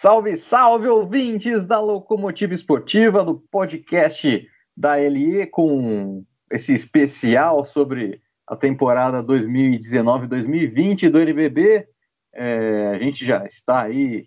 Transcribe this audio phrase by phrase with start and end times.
[0.00, 8.56] Salve, salve, ouvintes da Locomotiva Esportiva, do podcast da LE, com esse especial sobre a
[8.56, 11.86] temporada 2019-2020 do NBB.
[12.32, 14.24] É, a gente já está aí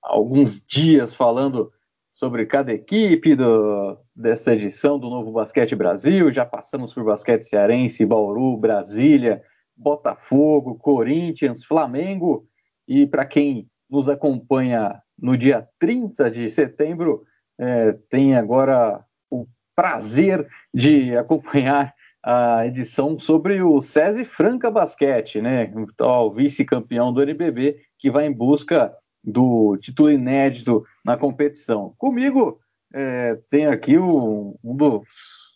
[0.00, 1.72] alguns dias falando
[2.14, 6.30] sobre cada equipe do, desta edição do Novo Basquete Brasil.
[6.30, 9.42] Já passamos por Basquete Cearense, Bauru, Brasília,
[9.76, 12.46] Botafogo, Corinthians, Flamengo.
[12.86, 17.24] E para quem nos acompanha no dia 30 de setembro,
[17.60, 19.46] é, tem agora o
[19.76, 25.70] prazer de acompanhar a edição sobre o SESI Franca Basquete, né?
[26.00, 31.94] O vice-campeão do NBB, que vai em busca do título inédito na competição.
[31.98, 32.58] Comigo
[32.94, 35.02] é, tem aqui um, um dos,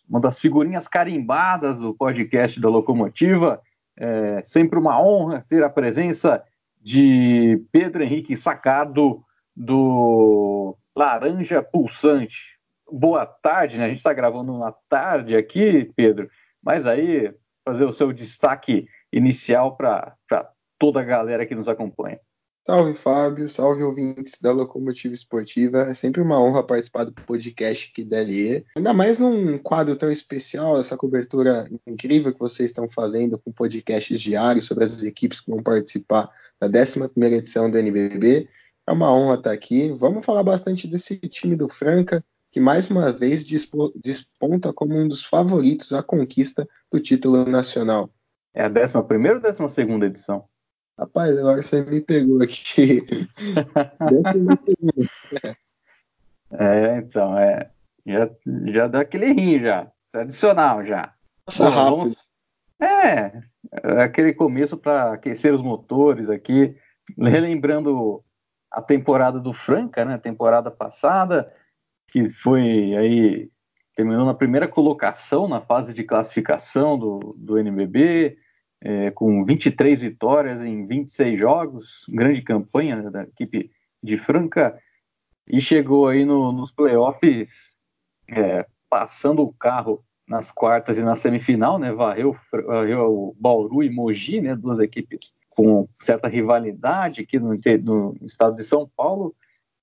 [0.07, 3.59] uma das figurinhas carimbadas do podcast da Locomotiva.
[3.99, 6.43] É sempre uma honra ter a presença
[6.87, 9.21] de Pedro Henrique Sacado,
[9.53, 12.57] do Laranja Pulsante.
[12.89, 13.83] Boa tarde, né?
[13.83, 16.29] A gente está gravando uma tarde aqui, Pedro,
[16.63, 17.33] mas aí
[17.67, 20.15] fazer o seu destaque inicial para
[20.79, 22.21] toda a galera que nos acompanha.
[22.67, 25.83] Salve Fábio, salve ouvintes da Locomotiva Esportiva.
[25.83, 28.65] É sempre uma honra participar do podcast aqui da LE.
[28.75, 34.19] Ainda mais num quadro tão especial, essa cobertura incrível que vocês estão fazendo com podcasts
[34.19, 38.49] diários sobre as equipes que vão participar da 11 edição do NBB.
[38.85, 39.93] É uma honra estar aqui.
[39.93, 42.21] Vamos falar bastante desse time do Franca,
[42.51, 48.13] que mais uma vez desponta como um dos favoritos à conquista do título nacional.
[48.53, 50.49] É a 11 ou 12 edição?
[50.97, 53.05] Rapaz, agora você me pegou aqui.
[56.51, 57.69] é, então, é.
[58.03, 58.29] Já,
[58.65, 59.91] já dá aquele rim já.
[60.11, 61.13] Tradicional já.
[61.45, 61.89] Nossa, rápido.
[61.89, 62.15] Vamos,
[62.81, 66.75] é, é, aquele começo para aquecer os motores aqui.
[67.15, 68.23] Relembrando
[68.71, 70.17] a temporada do Franca, né?
[70.17, 71.53] Temporada passada,
[72.07, 73.51] que foi aí.
[73.95, 78.37] Terminou na primeira colocação na fase de classificação do, do NBB
[78.81, 83.71] é, com 23 vitórias em 26 jogos, grande campanha né, da equipe
[84.01, 84.77] de Franca,
[85.47, 87.77] e chegou aí no, nos playoffs
[88.29, 93.89] é, passando o carro nas quartas e na semifinal, né, varreu, varreu o Bauru e
[93.89, 99.35] Mogi, né, duas equipes com certa rivalidade aqui no, no estado de São Paulo,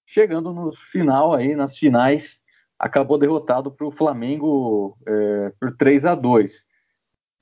[0.06, 2.41] chegando no final aí, nas finais,
[2.78, 6.65] acabou derrotado para o Flamengo é, por 3 a 2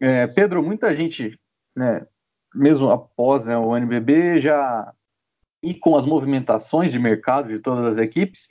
[0.03, 1.39] é, Pedro, muita gente
[1.77, 2.07] né,
[2.55, 4.93] mesmo após né, o NBB, já
[5.63, 8.49] e com as movimentações de mercado de todas as equipes,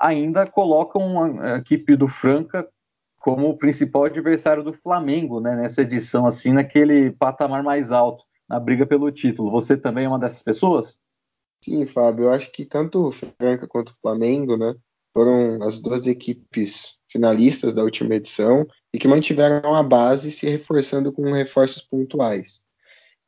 [0.00, 2.68] ainda colocam a equipe do Franca
[3.18, 8.58] como o principal adversário do Flamengo, né, nessa edição, assim, naquele patamar mais alto, na
[8.58, 9.50] briga pelo título.
[9.50, 10.98] Você também é uma dessas pessoas?
[11.64, 14.74] Sim, Fábio, eu acho que tanto o Franca quanto o Flamengo, né,
[15.14, 21.12] foram as duas equipes finalistas da última edição e que mantiveram a base se reforçando
[21.12, 22.62] com reforços pontuais.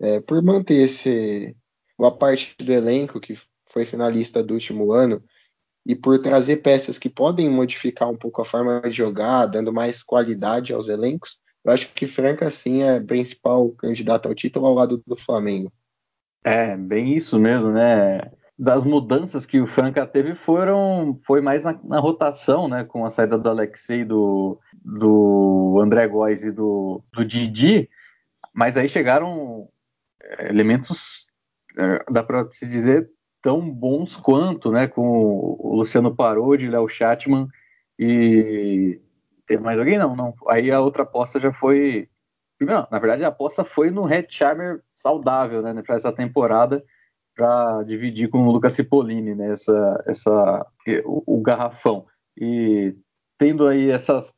[0.00, 1.56] É, por manter esse,
[1.96, 5.22] boa parte do elenco que foi finalista do último ano
[5.86, 10.02] e por trazer peças que podem modificar um pouco a forma de jogar, dando mais
[10.02, 15.02] qualidade aos elencos, eu acho que Franca sim é principal candidato ao título ao lado
[15.06, 15.72] do Flamengo.
[16.44, 18.20] É, bem isso mesmo, né?
[18.58, 23.10] Das mudanças que o Franca teve foram foi mais na, na, rotação, né, com a
[23.10, 27.88] saída do Alexei, do, do André Góes e do, do Didi,
[28.54, 29.68] mas aí chegaram
[30.22, 31.26] é, elementos,
[31.76, 33.10] é, dá para se dizer,
[33.42, 35.02] tão bons quanto, né, com
[35.58, 37.48] o Luciano Parodi, Léo Chatman
[37.98, 39.00] e
[39.46, 39.98] tem mais alguém?
[39.98, 40.34] Não, não.
[40.48, 42.08] Aí a outra aposta já foi,
[42.60, 46.84] não, na verdade a aposta foi no Red Charmer saudável, né, para essa temporada,
[47.34, 50.66] para dividir com o Lucas Cipollini, né, essa, essa,
[51.04, 52.06] o, o, garrafão.
[52.36, 52.94] E
[53.36, 54.32] tendo aí essas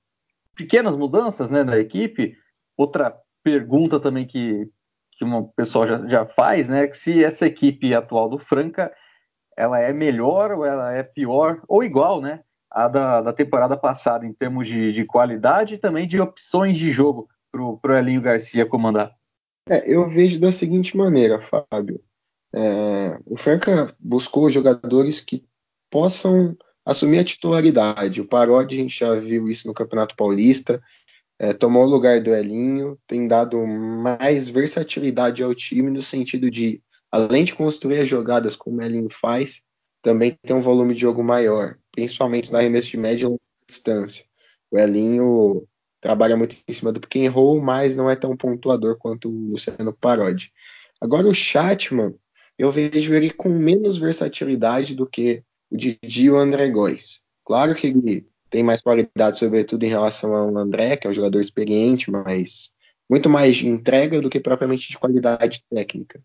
[0.55, 2.37] pequenas mudanças né, da equipe,
[2.77, 4.69] outra pergunta também que,
[5.13, 8.93] que o pessoal já, já faz, né, que se essa equipe atual do Franca,
[9.57, 14.27] ela é melhor ou ela é pior, ou igual, né, a da, da temporada passada,
[14.27, 18.67] em termos de, de qualidade e também de opções de jogo para o Elinho Garcia
[18.67, 19.13] comandar?
[19.69, 22.01] É, eu vejo da seguinte maneira, Fábio.
[22.55, 25.45] É, o Franca buscou jogadores que
[25.91, 28.21] possam assumir a titularidade.
[28.21, 30.83] O Parodi, a gente já viu isso no Campeonato Paulista,
[31.39, 36.83] é, tomou o lugar do Elinho, tem dado mais versatilidade ao time no sentido de,
[37.11, 39.63] além de construir as jogadas como o Elinho faz,
[40.01, 44.25] também tem um volume de jogo maior, principalmente na arremesso de média e longa distância.
[44.71, 45.67] O Elinho
[46.01, 47.17] trabalha muito em cima do pick
[47.63, 50.53] mas não é tão pontuador quanto o Luciano Parodi.
[51.01, 52.15] Agora o Chatman,
[52.59, 57.21] eu vejo ele com menos versatilidade do que o Didi e o André Góes.
[57.45, 61.41] Claro que ele tem mais qualidade, sobretudo em relação ao André, que é um jogador
[61.41, 62.75] experiente, mas
[63.09, 66.21] muito mais de entrega do que propriamente de qualidade técnica.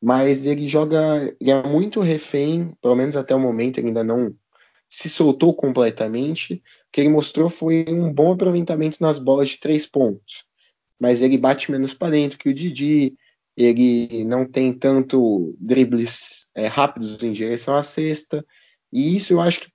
[0.00, 4.34] Mas ele joga, ele é muito refém, pelo menos até o momento, ele ainda não
[4.88, 6.54] se soltou completamente.
[6.54, 6.60] O
[6.92, 10.44] que ele mostrou foi um bom aproveitamento nas bolas de três pontos.
[10.98, 13.16] Mas ele bate menos para dentro que o Didi,
[13.58, 18.46] ele não tem tanto dribles é, rápidos em direção à cesta.
[18.92, 19.72] E isso eu acho que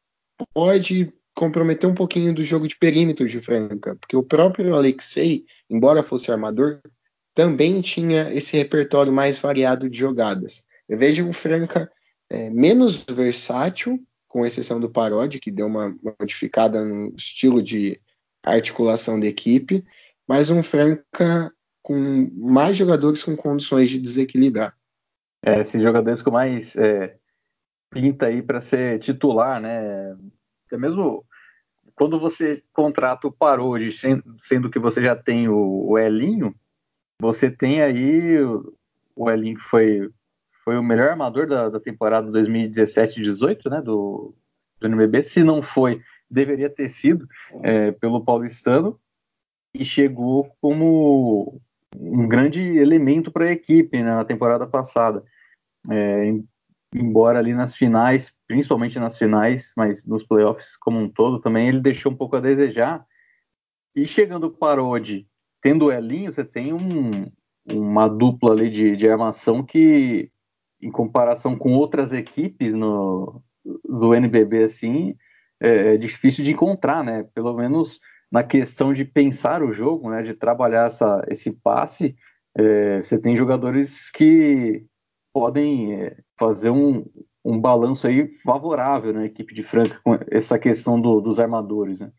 [0.53, 6.01] pode comprometer um pouquinho do jogo de perímetro de Franca, porque o próprio Alexei, embora
[6.01, 6.79] fosse armador,
[7.35, 10.63] também tinha esse repertório mais variado de jogadas.
[10.87, 11.91] Eu vejo o Franca
[12.29, 13.99] é, menos versátil,
[14.29, 17.99] com exceção do Parodi, que deu uma modificada no estilo de
[18.43, 19.83] articulação da equipe,
[20.25, 21.51] mas um Franca
[21.83, 24.75] com mais jogadores com condições de desequilibrar.
[25.45, 27.17] É, esses jogadores com mais é,
[27.91, 30.17] pinta aí para ser titular, né?
[30.65, 31.25] Até mesmo
[31.95, 36.55] quando você contrata o Parodi, sendo que você já tem o, o Elinho,
[37.21, 38.39] você tem aí
[39.15, 40.09] o Elinho que foi,
[40.63, 43.81] foi o melhor armador da, da temporada 2017-18, né?
[43.81, 44.33] Do,
[44.79, 45.21] do NBB.
[45.21, 47.27] Se não foi, deveria ter sido
[47.61, 48.99] é, pelo paulistano
[49.73, 51.61] e chegou como
[51.95, 55.23] um grande elemento para a equipe né, na temporada passada.
[55.89, 56.33] É,
[56.95, 61.79] embora ali nas finais, principalmente nas finais, mas nos playoffs como um todo também, ele
[61.79, 63.05] deixou um pouco a desejar.
[63.95, 65.27] E chegando o Parodi,
[65.61, 67.25] tendo o Elinho, você tem um,
[67.71, 70.31] uma dupla ali de, de armação que,
[70.81, 73.41] em comparação com outras equipes no,
[73.83, 75.15] do NBB, assim,
[75.59, 77.23] é, é difícil de encontrar, né?
[77.33, 77.99] Pelo menos
[78.33, 80.23] na questão de pensar o jogo, né?
[80.23, 82.15] De trabalhar essa, esse passe,
[82.57, 84.83] é, você tem jogadores que
[85.31, 87.05] podem é, fazer um,
[87.45, 92.11] um balanço aí favorável na equipe de Franca com essa questão do, dos armadores, né?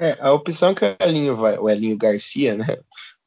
[0.00, 2.78] É, a opção que o Elinho, vai, o Elinho Garcia, né?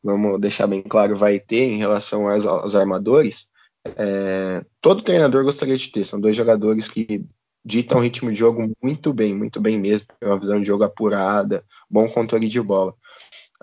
[0.03, 3.47] Vamos deixar bem claro, vai ter em relação aos, aos armadores.
[3.95, 6.05] É, todo treinador gostaria de ter.
[6.05, 7.23] São dois jogadores que
[7.63, 10.07] ditam o ritmo de jogo muito bem, muito bem mesmo.
[10.21, 12.93] Uma visão de jogo apurada, bom controle de bola.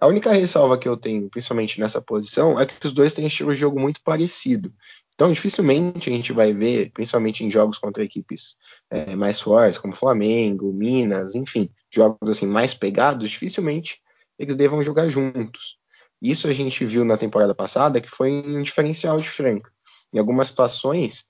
[0.00, 3.52] A única ressalva que eu tenho, principalmente nessa posição, é que os dois têm estilo
[3.52, 4.72] de jogo muito parecido.
[5.14, 8.56] Então, dificilmente a gente vai ver, principalmente em jogos contra equipes
[8.88, 14.00] é, mais fortes, como Flamengo, Minas, enfim, jogos assim mais pegados, dificilmente
[14.38, 15.76] eles devam jogar juntos.
[16.22, 19.70] Isso a gente viu na temporada passada, que foi um diferencial de Franca.
[20.10, 21.26] Em algumas situações,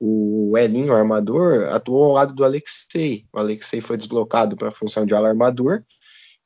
[0.00, 3.26] o Elinho, o armador, atuou ao lado do Alexei.
[3.32, 5.84] O Alexei foi deslocado para a função de alarmador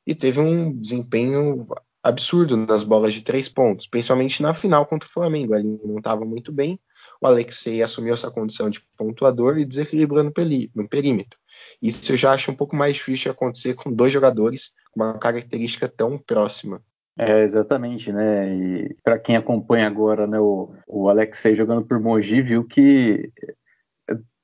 [0.05, 1.65] e teve um desempenho
[2.03, 5.55] absurdo nas bolas de três pontos, principalmente na final contra o Flamengo.
[5.55, 6.79] Ele não estava muito bem.
[7.21, 10.33] O Alexei assumiu essa condição de pontuador e desequilibrou no,
[10.75, 11.39] no perímetro.
[11.81, 15.17] Isso eu já acho um pouco mais difícil de acontecer com dois jogadores com uma
[15.17, 16.83] característica tão próxima.
[17.17, 18.53] É, exatamente, né?
[18.53, 23.31] E para quem acompanha agora né, o, o Alexei jogando por Mogi, viu que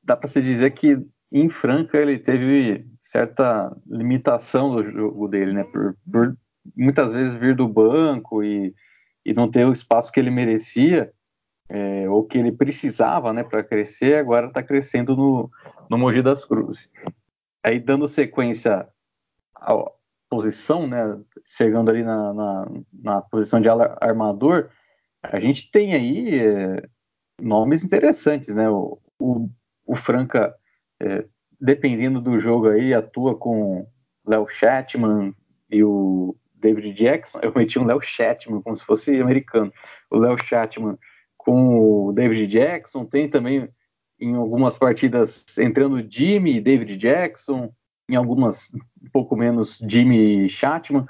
[0.01, 0.97] dá para se dizer que
[1.31, 5.63] em Franca ele teve certa limitação do jogo dele, né?
[5.65, 6.37] Por, por
[6.75, 8.73] muitas vezes vir do banco e,
[9.25, 11.11] e não ter o espaço que ele merecia
[11.69, 15.49] é, ou que ele precisava né, para crescer, agora está crescendo no,
[15.89, 16.89] no Mogi das Cruzes.
[17.63, 18.87] Aí dando sequência
[19.55, 19.73] à
[20.31, 24.69] posição, né, chegando ali na, na, na posição de armador,
[25.21, 26.87] a gente tem aí é,
[27.39, 28.69] nomes interessantes, né?
[28.69, 29.49] O, o,
[29.85, 30.55] o Franca,
[31.01, 31.25] é,
[31.59, 33.85] dependendo do jogo aí, atua com
[34.25, 35.35] Léo Chatman
[35.69, 39.71] e o David Jackson, eu meti um Léo Chatman, como se fosse americano.
[40.09, 40.97] O Léo Chatman
[41.37, 43.67] com o David Jackson, tem também
[44.17, 47.73] em algumas partidas entrando Jimmy David Jackson,
[48.11, 51.05] em algumas um pouco menos Jimmy Chatman.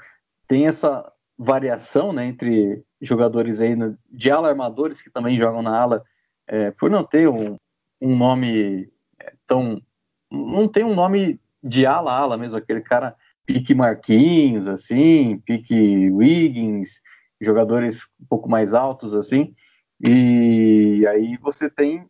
[0.46, 3.74] Tem essa variação né, entre jogadores aí
[4.08, 6.04] de ala armadores que também jogam na ala,
[6.46, 7.58] é, por não ter um,
[8.00, 9.82] um nome é, tão.
[10.30, 17.00] Não tem um nome de ala ala mesmo, aquele cara pique Marquinhos, assim, pique Wiggins,
[17.40, 19.52] jogadores um pouco mais altos, assim.
[20.00, 22.08] E aí você tem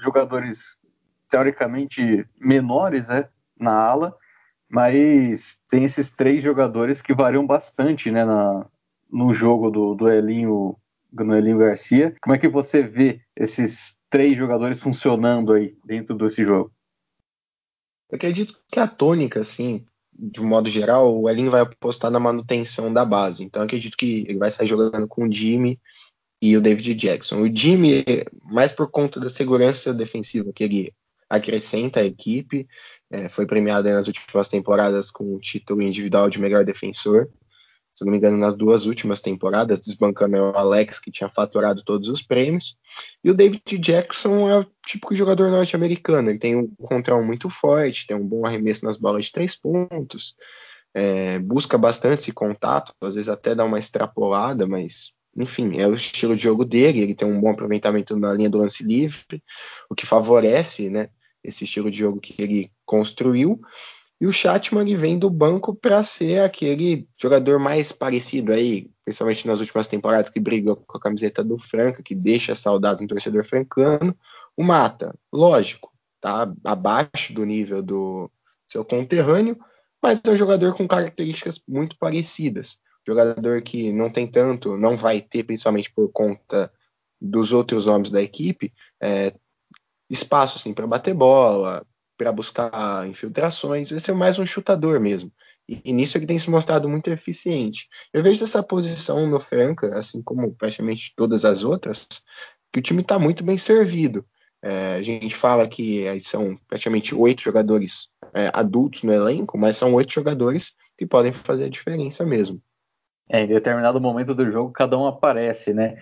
[0.00, 0.76] jogadores
[1.28, 4.16] teoricamente menores, né, na ala,
[4.74, 8.66] mas tem esses três jogadores que variam bastante, né, na,
[9.08, 10.76] no jogo do, do Elinho,
[11.12, 12.12] do Elinho Garcia.
[12.20, 16.72] Como é que você vê esses três jogadores funcionando aí dentro desse jogo?
[18.10, 22.18] Eu acredito que a tônica, assim, de um modo geral, o Elinho vai apostar na
[22.18, 23.44] manutenção da base.
[23.44, 25.78] Então acredito que ele vai sair jogando com o Jimmy
[26.42, 27.42] e o David Jackson.
[27.42, 28.04] O Jimmy,
[28.42, 30.92] mais por conta da segurança defensiva que ele
[31.30, 32.66] acrescenta a equipe.
[33.10, 37.28] É, foi premiado nas últimas temporadas com o título individual de melhor defensor.
[37.94, 42.08] Se não me engano, nas duas últimas temporadas, desbancando o Alex, que tinha faturado todos
[42.08, 42.76] os prêmios.
[43.22, 46.28] E o David Jackson é o típico jogador norte-americano.
[46.28, 50.34] Ele tem um controle muito forte, tem um bom arremesso nas bolas de três pontos,
[50.92, 55.94] é, busca bastante esse contato, às vezes até dá uma extrapolada, mas enfim, é o
[55.94, 59.42] estilo de jogo dele, ele tem um bom aproveitamento na linha do lance livre,
[59.90, 61.08] o que favorece, né,
[61.42, 63.60] esse estilo de jogo que ele construiu.
[64.20, 69.60] E o Chatman vem do banco para ser aquele jogador mais parecido aí, principalmente nas
[69.60, 74.16] últimas temporadas que brigou com a camiseta do Franca, que deixa saudades no torcedor francano.
[74.56, 78.30] O Mata, lógico, tá abaixo do nível do
[78.66, 79.58] seu conterrâneo,
[80.02, 82.78] mas é um jogador com características muito parecidas.
[83.06, 86.72] Jogador que não tem tanto, não vai ter, principalmente por conta
[87.20, 88.72] dos outros nomes da equipe,
[89.02, 89.34] é,
[90.08, 91.86] espaço assim, para bater bola,
[92.16, 95.32] para buscar infiltrações, vai ser mais um chutador mesmo.
[95.68, 97.88] E, e, nisso ele tem se mostrado muito eficiente.
[98.12, 102.06] Eu vejo essa posição no Franca, assim como praticamente todas as outras,
[102.72, 104.24] que o time está muito bem servido.
[104.62, 109.92] É, a gente fala que são praticamente oito jogadores é, adultos no elenco, mas são
[109.94, 112.60] oito jogadores que podem fazer a diferença mesmo.
[113.28, 115.96] É, em determinado momento do jogo, cada um aparece, né?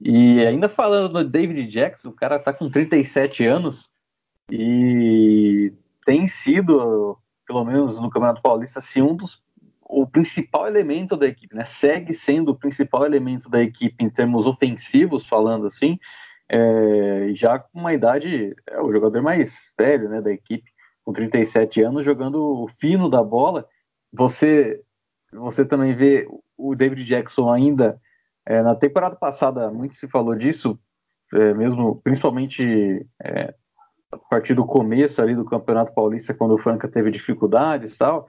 [0.00, 3.88] E ainda falando do David Jackson, o cara tá com 37 anos
[4.50, 5.72] e
[6.04, 9.44] tem sido, pelo menos no Campeonato Paulista, assim, um dos
[9.88, 11.64] o principal elemento da equipe, né?
[11.64, 15.98] Segue sendo o principal elemento da equipe em termos ofensivos, falando assim,
[16.48, 20.70] é, já com uma idade, é o jogador mais velho né, da equipe,
[21.04, 23.66] com 37 anos, jogando o fino da bola.
[24.12, 24.82] Você,
[25.32, 28.00] você também vê o David Jackson ainda,
[28.44, 30.78] é, na temporada passada, muito se falou disso,
[31.32, 33.54] é, mesmo, principalmente é,
[34.12, 38.28] a partir do começo ali do Campeonato Paulista, quando o Franca teve dificuldades e tal,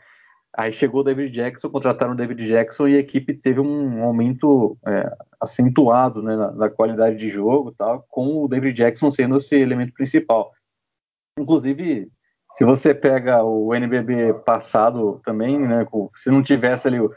[0.57, 4.75] Aí chegou o David Jackson, contrataram o David Jackson e a equipe teve um aumento
[4.87, 5.07] é,
[5.39, 9.93] acentuado né, na, na, qualidade de jogo, tal, com o David Jackson sendo esse elemento
[9.93, 10.51] principal.
[11.37, 12.09] Inclusive,
[12.55, 17.11] se você pega o NBB passado também, né, com, se não tivesse ali o,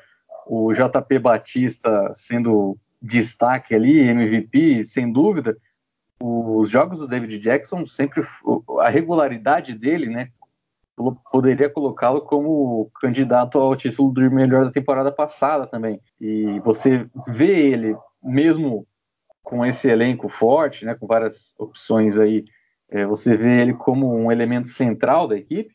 [0.47, 5.57] o JP Batista sendo destaque ali, MVP, sem dúvida,
[6.21, 8.23] os jogos do David Jackson sempre
[8.81, 10.31] a regularidade dele, né,
[11.33, 15.99] poderia colocá-lo como candidato ao título do melhor da temporada passada também.
[16.21, 18.87] E você vê ele, mesmo
[19.43, 22.45] com esse elenco forte, né, com várias opções aí,
[22.91, 25.73] é, você vê ele como um elemento central da equipe?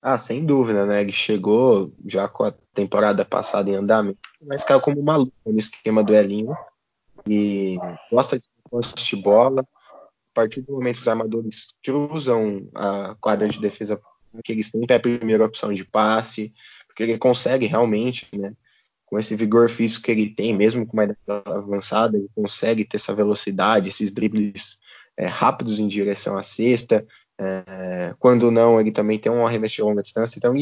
[0.00, 1.00] Ah, sem dúvida, né?
[1.00, 6.02] Ele chegou já com a temporada passada em andamento, mas caiu como maluco no esquema
[6.02, 6.56] do Elinho
[7.26, 7.76] e
[8.10, 8.44] gosta de
[8.80, 9.66] de bola.
[10.34, 14.00] A partir do momento que os armadores cruzam a quadra de defesa
[14.42, 16.54] que ele sempre é a primeira opção de passe,
[16.86, 18.54] porque ele consegue realmente, né,
[19.04, 22.96] com esse vigor físico que ele tem, mesmo com uma idade avançada, ele consegue ter
[22.96, 24.78] essa velocidade, esses dribles
[25.18, 27.06] é, rápidos em direção à cesta.
[27.38, 30.38] É, quando não, ele também tem um arremesso de longa distância.
[30.38, 30.54] Então,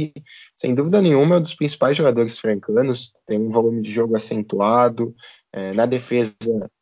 [0.57, 3.12] sem dúvida nenhuma, é um dos principais jogadores francanos.
[3.27, 5.15] Tem um volume de jogo acentuado.
[5.52, 6.35] É, na defesa,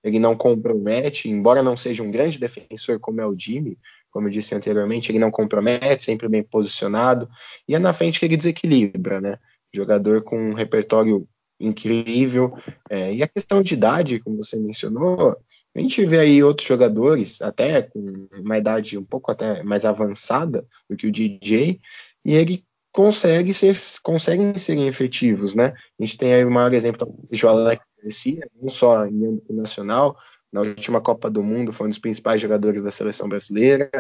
[0.05, 3.79] ele não compromete, embora não seja um grande defensor como é o Jimmy,
[4.11, 7.29] como eu disse anteriormente, ele não compromete, sempre bem posicionado,
[7.67, 9.39] e é na frente que ele desequilibra, né?
[9.73, 11.27] Jogador com um repertório
[11.61, 12.57] incrível.
[12.91, 15.37] É, e a questão de idade, como você mencionou,
[15.75, 20.67] a gente vê aí outros jogadores, até com uma idade um pouco até mais avançada
[20.89, 21.81] do que o DJ,
[22.25, 25.75] e ele consegue ser, conseguem ser efetivos, né?
[26.01, 30.17] A gente tem aí o maior exemplo do Alex Garcia, não só em âmbito nacional,
[30.53, 33.91] na última Copa do Mundo foi um dos principais jogadores da seleção brasileira.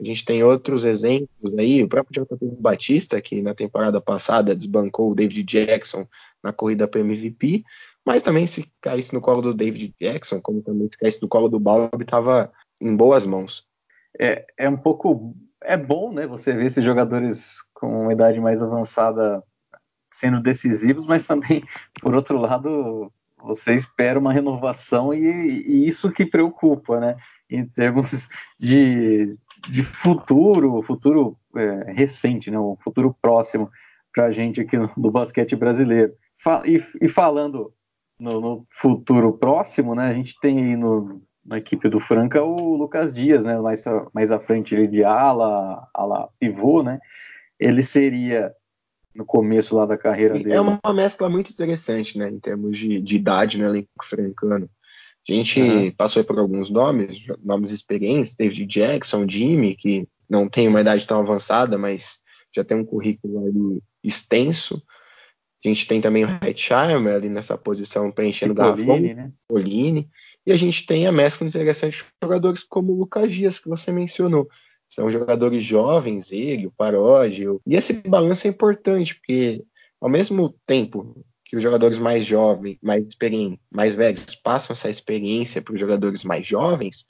[0.00, 5.12] A gente tem outros exemplos aí, o próprio JP Batista, que na temporada passada desbancou
[5.12, 6.06] o David Jackson
[6.42, 7.62] na corrida para MVP,
[8.04, 11.48] mas também se caísse no colo do David Jackson, como também se caísse no colo
[11.48, 13.64] do Bob, estava em boas mãos.
[14.18, 15.36] É, é um pouco.
[15.62, 16.26] É bom, né?
[16.26, 19.40] Você ver esses jogadores com uma idade mais avançada
[20.12, 21.62] sendo decisivos, mas também,
[22.02, 25.26] por outro lado, você espera uma renovação e,
[25.66, 27.16] e, isso que preocupa, né?
[27.50, 29.36] Em termos de,
[29.68, 32.58] de futuro, futuro é, recente, né?
[32.58, 33.70] O futuro próximo
[34.12, 36.14] para a gente aqui no, no, basquete brasileiro.
[36.36, 37.72] Fa e, e, falando
[38.18, 40.08] no, no, futuro próximo, né?
[40.08, 43.58] A gente tem aí no, na equipe do Franca o Lucas Dias, né?
[43.58, 43.84] Mais,
[44.14, 47.00] mais à frente ele de ala, ala pivô, né?
[47.58, 48.52] Ele seria
[49.14, 50.52] no começo lá da carreira dele.
[50.52, 54.68] É uma mescla muito interessante, né, em termos de, de idade no elenco francano.
[55.28, 55.90] A gente uhum.
[55.92, 61.20] passou por alguns nomes, nomes experientes, David Jackson, Jimmy, que não tem uma idade tão
[61.20, 62.18] avançada, mas
[62.54, 64.82] já tem um currículo ali extenso.
[65.64, 69.30] A gente tem também o Hetzheimer ali nessa posição preenchendo o garrafão, né?
[69.46, 70.08] Polini.
[70.44, 73.92] E a gente tem a mescla interessante de jogadores como o Lucas Dias, que você
[73.92, 74.48] mencionou.
[74.92, 77.62] São jogadores jovens, ele, o Paródio.
[77.66, 79.64] E esse balanço é importante, porque
[79.98, 85.62] ao mesmo tempo que os jogadores mais jovens, mais experientes, mais velhos passam essa experiência
[85.62, 87.06] para os jogadores mais jovens,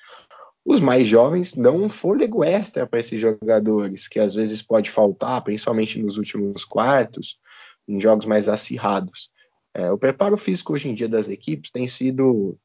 [0.64, 5.42] os mais jovens dão um fôlego extra para esses jogadores, que às vezes pode faltar,
[5.42, 7.36] principalmente nos últimos quartos,
[7.88, 9.28] em jogos mais acirrados.
[9.74, 12.56] É, o preparo físico hoje em dia das equipes tem sido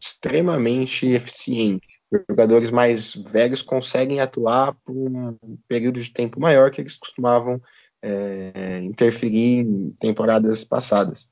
[0.00, 1.95] extremamente eficiente.
[2.30, 5.36] Jogadores mais velhos conseguem atuar por um
[5.66, 7.60] período de tempo maior que eles costumavam
[8.00, 11.28] é, interferir em temporadas passadas.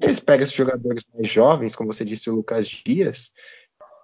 [0.00, 3.30] Eles pegam esses jogadores mais jovens, como você disse, o Lucas Dias,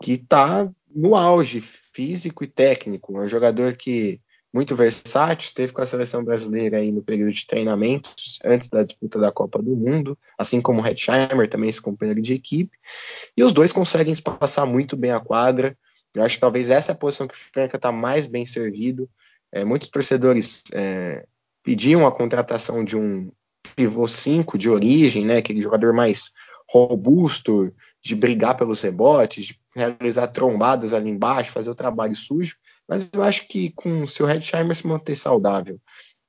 [0.03, 3.17] que está no auge físico e técnico.
[3.17, 4.21] É um jogador que
[4.53, 9.19] muito versátil, esteve com a seleção brasileira aí no período de treinamentos antes da disputa
[9.19, 12.77] da Copa do Mundo, assim como o Hetzheimer, também esse companheiro de equipe.
[13.35, 15.77] E os dois conseguem passar muito bem a quadra.
[16.15, 19.09] Eu acho que talvez essa é a posição que o Franca está mais bem servido.
[19.51, 21.27] É, muitos torcedores é,
[21.63, 23.31] pediam a contratação de um
[23.77, 26.31] pivô 5 de origem, né, aquele jogador mais
[26.69, 32.57] robusto, de brigar pelos rebotes, de realizar trombadas ali embaixo, fazer o trabalho sujo.
[32.89, 35.79] Mas eu acho que com o seu Redsheimer se manter saudável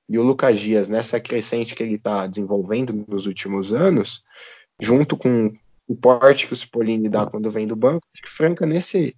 [0.08, 4.24] e o Lucas Dias nessa crescente que ele está desenvolvendo nos últimos anos,
[4.80, 5.54] junto com
[5.88, 9.16] o porte que o Cipollini dá quando vem do banco, acho que Franca nesse,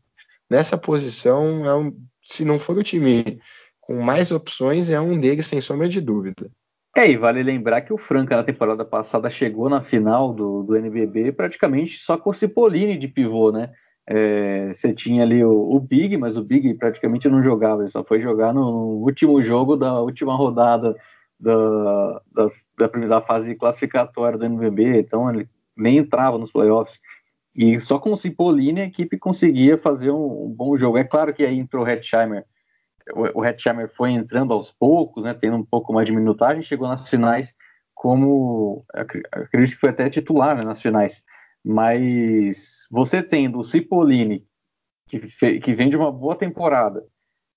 [0.50, 3.40] nessa posição é um, se não for o time
[3.82, 6.50] com mais opções, é um deles sem sombra de dúvida.
[6.98, 10.78] É, e vale lembrar que o Franca na temporada passada chegou na final do, do
[10.78, 13.72] NBB praticamente só com o Cipollini de pivô, né?
[14.08, 18.04] É, você tinha ali o, o, Big, mas o Big praticamente não jogava, ele só
[18.04, 20.96] foi jogar no último jogo da última rodada
[21.40, 27.00] da, da, da primeira fase classificatória do NBB, então ele nem entrava nos playoffs.
[27.56, 30.98] E só com o Cipollini a equipe conseguia fazer um, um bom jogo.
[30.98, 32.46] É claro que aí entrou o Hetzheimer
[33.14, 36.88] o, o Hetzheimer foi entrando aos poucos, né, tendo um pouco mais de minutagem, chegou
[36.88, 37.54] nas finais
[37.94, 38.86] como,
[39.32, 41.24] acredito que foi até titular né, nas finais,
[41.64, 44.46] mas você tendo o Cipollini,
[45.08, 45.20] que,
[45.60, 47.06] que vem de uma boa temporada,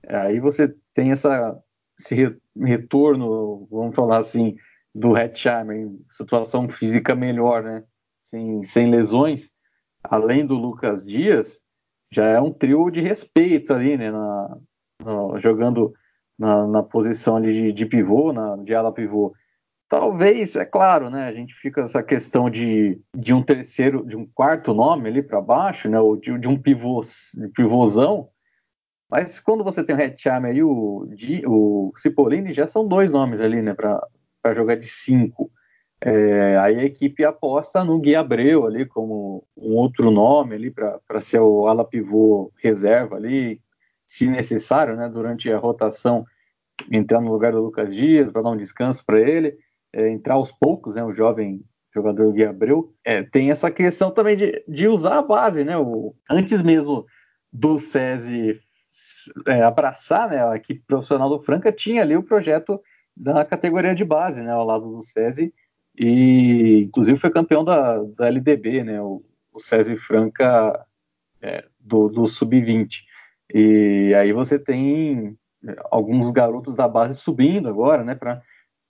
[0.07, 1.59] aí você tem essa,
[1.99, 4.57] esse retorno, vamos falar assim,
[4.95, 7.85] do Hetzheimer situação física melhor, né,
[8.23, 9.51] sem, sem lesões,
[10.03, 11.61] além do Lucas Dias,
[12.11, 14.59] já é um trio de respeito ali, né, na,
[15.05, 15.93] no, jogando
[16.39, 19.35] na, na, posição de, de pivô, na, de ala pivô.
[19.89, 21.29] Talvez, é claro, né?
[21.29, 25.41] A gente fica essa questão de, de um terceiro, de um quarto nome ali para
[25.41, 25.99] baixo, né?
[25.99, 27.01] Ou de, de um pivô,
[27.55, 28.29] pivôzão.
[29.11, 31.09] Mas quando você tem o Hetzheimer e o,
[31.47, 33.75] o Cipollini, já são dois nomes ali, né?
[33.75, 35.51] Para jogar de cinco.
[36.01, 41.21] É, aí a equipe aposta no Gui Abreu ali como um outro nome ali para
[41.21, 43.61] ser o ala pivô reserva ali,
[44.07, 46.25] se necessário, né, durante a rotação,
[46.91, 49.59] entrar no lugar do Lucas Dias para dar um descanso para ele,
[49.93, 54.37] é, entrar aos poucos, né, o jovem jogador Gui Abreu, é, tem essa questão também
[54.37, 57.07] de, de usar a base, né, o, antes mesmo
[57.53, 58.61] do SESI
[59.47, 62.81] é, abraçar né, a equipe profissional do Franca, tinha ali o projeto
[63.17, 65.53] da categoria de base, né, ao lado do SESI,
[65.99, 70.87] e inclusive foi campeão da, da LDB, né, o, o SESI Franca
[71.43, 73.03] é, do, do Sub-20.
[73.53, 78.15] E aí você tem é, alguns garotos da base subindo agora, né,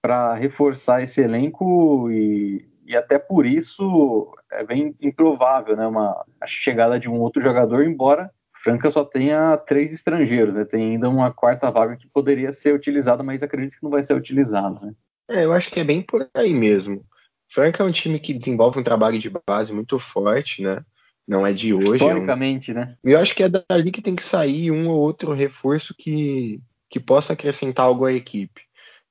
[0.03, 6.47] para reforçar esse elenco e, e até por isso é bem improvável, né, uma, a
[6.47, 11.33] chegada de um outro jogador, embora Franca só tenha três estrangeiros, né, tem ainda uma
[11.33, 14.93] quarta vaga que poderia ser utilizada, mas acredito que não vai ser utilizada, né.
[15.29, 17.05] É, eu acho que é bem por aí mesmo.
[17.51, 20.85] Franca é um time que desenvolve um trabalho de base muito forte, né?
[21.27, 21.97] Não é de hoje.
[21.97, 22.77] Historicamente, é um...
[22.77, 22.97] né?
[23.05, 26.99] Eu acho que é dali que tem que sair um ou outro reforço que, que
[26.99, 28.63] possa acrescentar algo à equipe.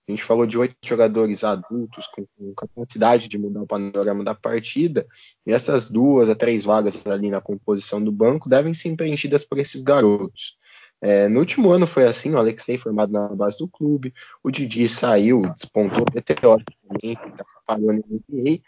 [0.07, 4.33] A gente falou de oito jogadores adultos com, com, capacidade de mudar o panorama da
[4.33, 5.05] partida,
[5.45, 9.57] e essas duas a três vagas ali na composição do banco devem ser preenchidas por
[9.57, 10.55] esses garotos.
[10.99, 14.89] É, no último ano foi assim, o Alexei formado na base do clube, o Didi
[14.89, 18.61] saiu, despontou meteoricamente, está pagando no NBA,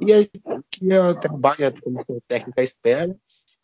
[0.00, 3.16] e aí, o que a trabalha a comissão técnica espera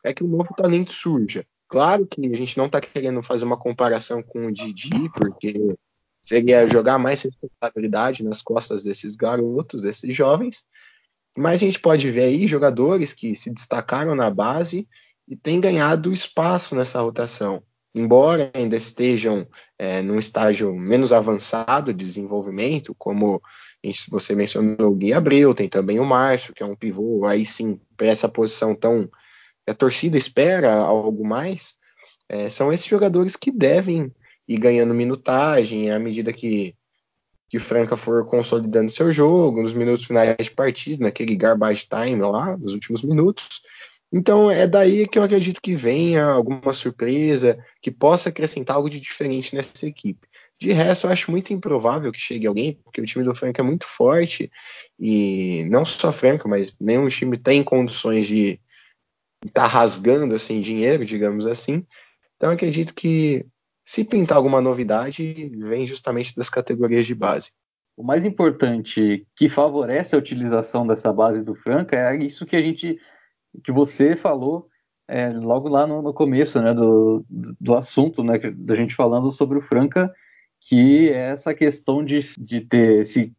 [0.04, 1.44] é que o novo talento surja.
[1.66, 5.76] Claro que a gente não está querendo fazer uma comparação com o Didi, porque
[6.22, 10.64] seria jogar mais responsabilidade nas costas desses garotos, desses jovens,
[11.36, 14.88] mas a gente pode ver aí jogadores que se destacaram na base
[15.26, 17.62] e têm ganhado espaço nessa rotação.
[17.94, 19.46] Embora ainda estejam
[19.78, 23.40] é, num estágio menos avançado de desenvolvimento, como
[24.10, 27.80] você mencionou o Gui Abreu, tem também o Márcio, que é um pivô, aí sim,
[27.96, 29.08] para essa posição tão.
[29.66, 31.74] A torcida espera algo mais.
[32.28, 34.12] É, são esses jogadores que devem
[34.48, 36.74] ir ganhando minutagem à medida que,
[37.48, 42.56] que Franca for consolidando seu jogo, nos minutos finais de partida, naquele garbage time lá,
[42.56, 43.62] nos últimos minutos.
[44.16, 49.00] Então é daí que eu acredito que venha alguma surpresa, que possa acrescentar algo de
[49.00, 50.28] diferente nessa equipe.
[50.56, 53.64] De resto, eu acho muito improvável que chegue alguém, porque o time do Franca é
[53.64, 54.52] muito forte
[55.00, 58.60] e não só Franca, mas nenhum time tem condições de
[59.44, 61.84] estar tá rasgando assim dinheiro, digamos assim.
[62.36, 63.44] Então acredito que
[63.84, 67.50] se pintar alguma novidade, vem justamente das categorias de base.
[67.96, 72.62] O mais importante que favorece a utilização dessa base do Franca é isso que a
[72.62, 72.96] gente,
[73.62, 74.68] que você falou
[75.08, 79.58] é, logo lá no, no começo, né, do, do assunto, né, da gente falando sobre
[79.58, 80.12] o Franca
[80.66, 83.32] que é essa questão de, de ter esse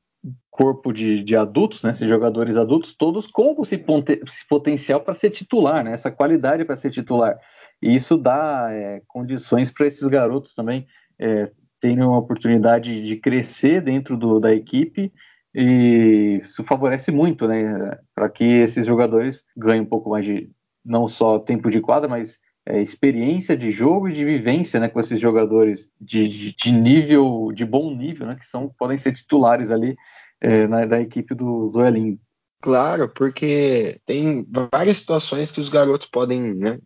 [0.50, 3.84] corpo de, de adultos, né, esses jogadores adultos, todos com esse,
[4.26, 7.38] esse potencial para ser titular, né, essa qualidade para ser titular.
[7.82, 10.88] E isso dá é, condições para esses garotos também
[11.20, 15.12] é, terem uma oportunidade de crescer dentro do, da equipe
[15.56, 20.52] e isso favorece muito, né, para que esses jogadores ganhem um pouco mais de
[20.84, 25.00] não só tempo de quadra, mas é, experiência de jogo e de vivência né, com
[25.00, 29.72] esses jogadores de, de, de, nível, de bom nível, né, que são, podem ser titulares
[29.72, 29.96] ali
[30.42, 32.20] é, na, da equipe do, do Elinho.
[32.62, 36.80] Claro, porque tem várias situações que os garotos podem, né,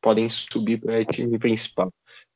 [0.00, 1.92] podem subir para o time principal.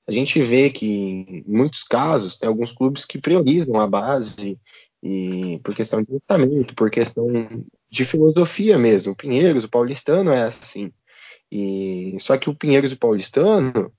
[0.09, 4.59] A gente vê que, em muitos casos, tem alguns clubes que priorizam a base
[5.07, 7.29] e por questão de tratamento, por questão
[7.89, 9.13] de filosofia mesmo.
[9.13, 10.93] O Pinheiros, o Paulistano é assim.
[11.51, 13.93] E só que o Pinheiros e o Paulistano,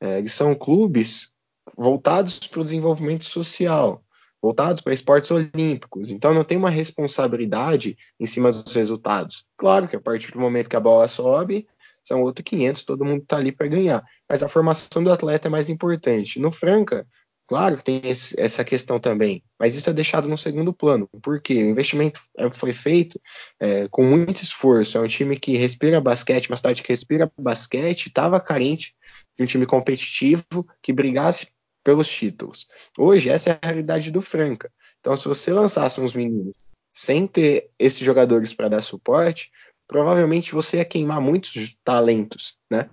[0.00, 1.32] é, eles são clubes
[1.76, 4.04] voltados para o desenvolvimento social,
[4.40, 6.08] voltados para esportes olímpicos.
[6.10, 9.44] Então não tem uma responsabilidade em cima dos resultados.
[9.56, 11.66] Claro que a partir do momento que a bola sobe,
[12.04, 14.04] são outros 500, todo mundo está ali para ganhar.
[14.28, 16.38] Mas a formação do atleta é mais importante.
[16.38, 17.04] No Franca,
[17.46, 21.54] Claro que tem esse, essa questão também, mas isso é deixado no segundo plano, porque
[21.54, 23.20] o investimento é, foi feito
[23.60, 24.96] é, com muito esforço.
[24.96, 28.94] É um time que respira basquete, uma cidade que respira basquete, estava carente
[29.36, 31.48] de um time competitivo que brigasse
[31.84, 32.66] pelos títulos.
[32.96, 34.72] Hoje, essa é a realidade do Franca.
[35.00, 36.56] Então, se você lançasse uns meninos
[36.94, 39.50] sem ter esses jogadores para dar suporte,
[39.86, 42.88] provavelmente você ia queimar muitos talentos, né?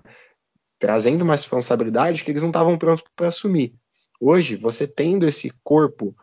[0.80, 3.76] Trazendo uma responsabilidade que eles não estavam prontos para assumir.
[4.20, 6.16] Hoje, você tendo esse corpo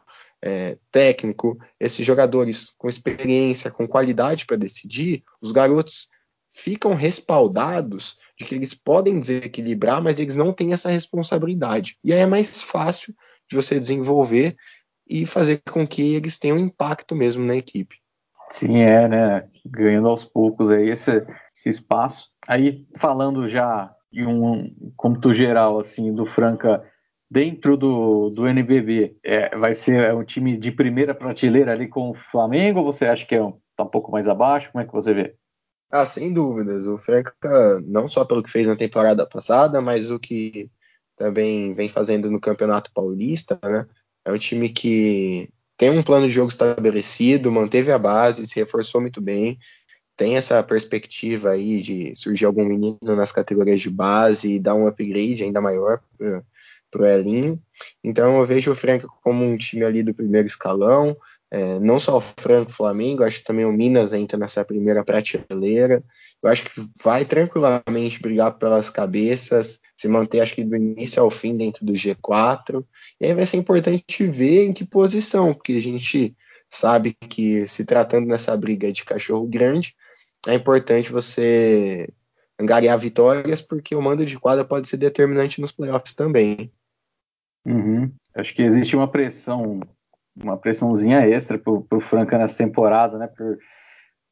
[0.42, 6.08] é, técnico, esses jogadores com experiência, com qualidade para decidir, os garotos
[6.52, 11.98] ficam respaldados de que eles podem desequilibrar, mas eles não têm essa responsabilidade.
[12.02, 13.14] E aí é mais fácil
[13.48, 14.56] de você desenvolver
[15.08, 17.96] e fazer com que eles tenham impacto mesmo na equipe.
[18.48, 19.48] Sim, é, né?
[19.64, 22.28] Ganhando aos poucos aí esse, esse espaço.
[22.46, 26.82] Aí falando já em um cômputo geral assim do Franca
[27.30, 32.10] dentro do, do NBB, é, vai ser é um time de primeira prateleira ali com
[32.10, 34.70] o Flamengo ou você acha que é um, tá um pouco mais abaixo?
[34.70, 35.34] Como é que você vê?
[35.90, 36.86] Ah, sem dúvidas.
[36.86, 40.70] O Franca, não só pelo que fez na temporada passada, mas o que
[41.16, 43.86] também vem fazendo no Campeonato Paulista, né?
[44.24, 49.00] É um time que tem um plano de jogo estabelecido, manteve a base, se reforçou
[49.00, 49.58] muito bem,
[50.16, 54.86] tem essa perspectiva aí de surgir algum menino nas categorias de base e dar um
[54.86, 56.00] upgrade ainda maior
[56.90, 57.60] pro Elinho.
[58.02, 61.16] Então eu vejo o Franca como um time ali do primeiro escalão,
[61.50, 66.02] é, não só o Franco Flamengo, acho que também o Minas entra nessa primeira prateleira.
[66.42, 71.30] Eu acho que vai tranquilamente brigar pelas cabeças, se manter, acho que do início ao
[71.30, 72.84] fim dentro do G4.
[73.20, 76.36] E aí vai ser importante ver em que posição, porque a gente
[76.70, 79.94] sabe que se tratando nessa briga de cachorro grande,
[80.46, 82.08] é importante você
[82.58, 86.72] angariar vitórias, porque o mando de quadra pode ser determinante nos playoffs também.
[87.64, 88.10] Uhum.
[88.34, 89.80] Acho que existe uma pressão,
[90.36, 93.26] uma pressãozinha extra para o Franca nessa temporada, né?
[93.26, 93.58] Por,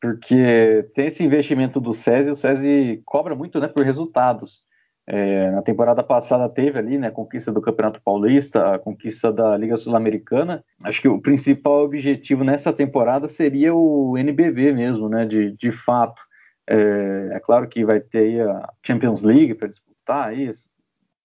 [0.00, 4.62] porque tem esse investimento do SESI, o SESI cobra muito né, por resultados.
[5.06, 9.56] É, na temporada passada teve ali né, a conquista do Campeonato Paulista, a conquista da
[9.56, 10.62] Liga Sul-Americana.
[10.82, 16.22] Acho que o principal objetivo nessa temporada seria o NBV mesmo, né, de, de fato.
[16.66, 20.48] É, é claro que vai ter a Champions League para disputar aí,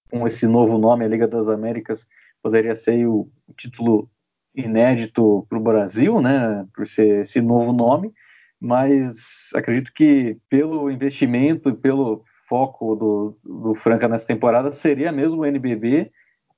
[0.09, 2.07] com esse novo nome, a Liga das Américas,
[2.41, 4.09] poderia ser o, título
[4.55, 8.11] inédito para o Brasil, né, por ser esse novo nome,
[8.59, 15.45] mas acredito que pelo investimento, pelo foco do, do Franca nessa temporada seria mesmo o
[15.45, 16.11] NBB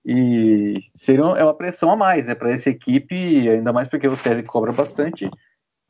[0.06, 4.08] e seria uma, é uma pressão a mais né, para essa equipe, ainda mais porque
[4.08, 5.30] o César cobra bastante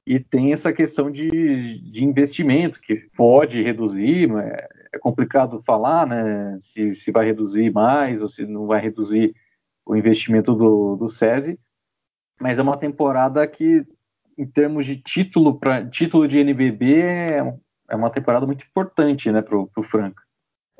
[0.05, 6.57] e tem essa questão de, de investimento que pode reduzir, é, é complicado falar né,
[6.59, 9.33] se, se vai reduzir mais ou se não vai reduzir
[9.85, 11.59] o investimento do, do SESI,
[12.39, 13.85] mas é uma temporada que,
[14.37, 17.57] em termos de título, para título de NBB, é,
[17.89, 20.23] é uma temporada muito importante né, para o Franca.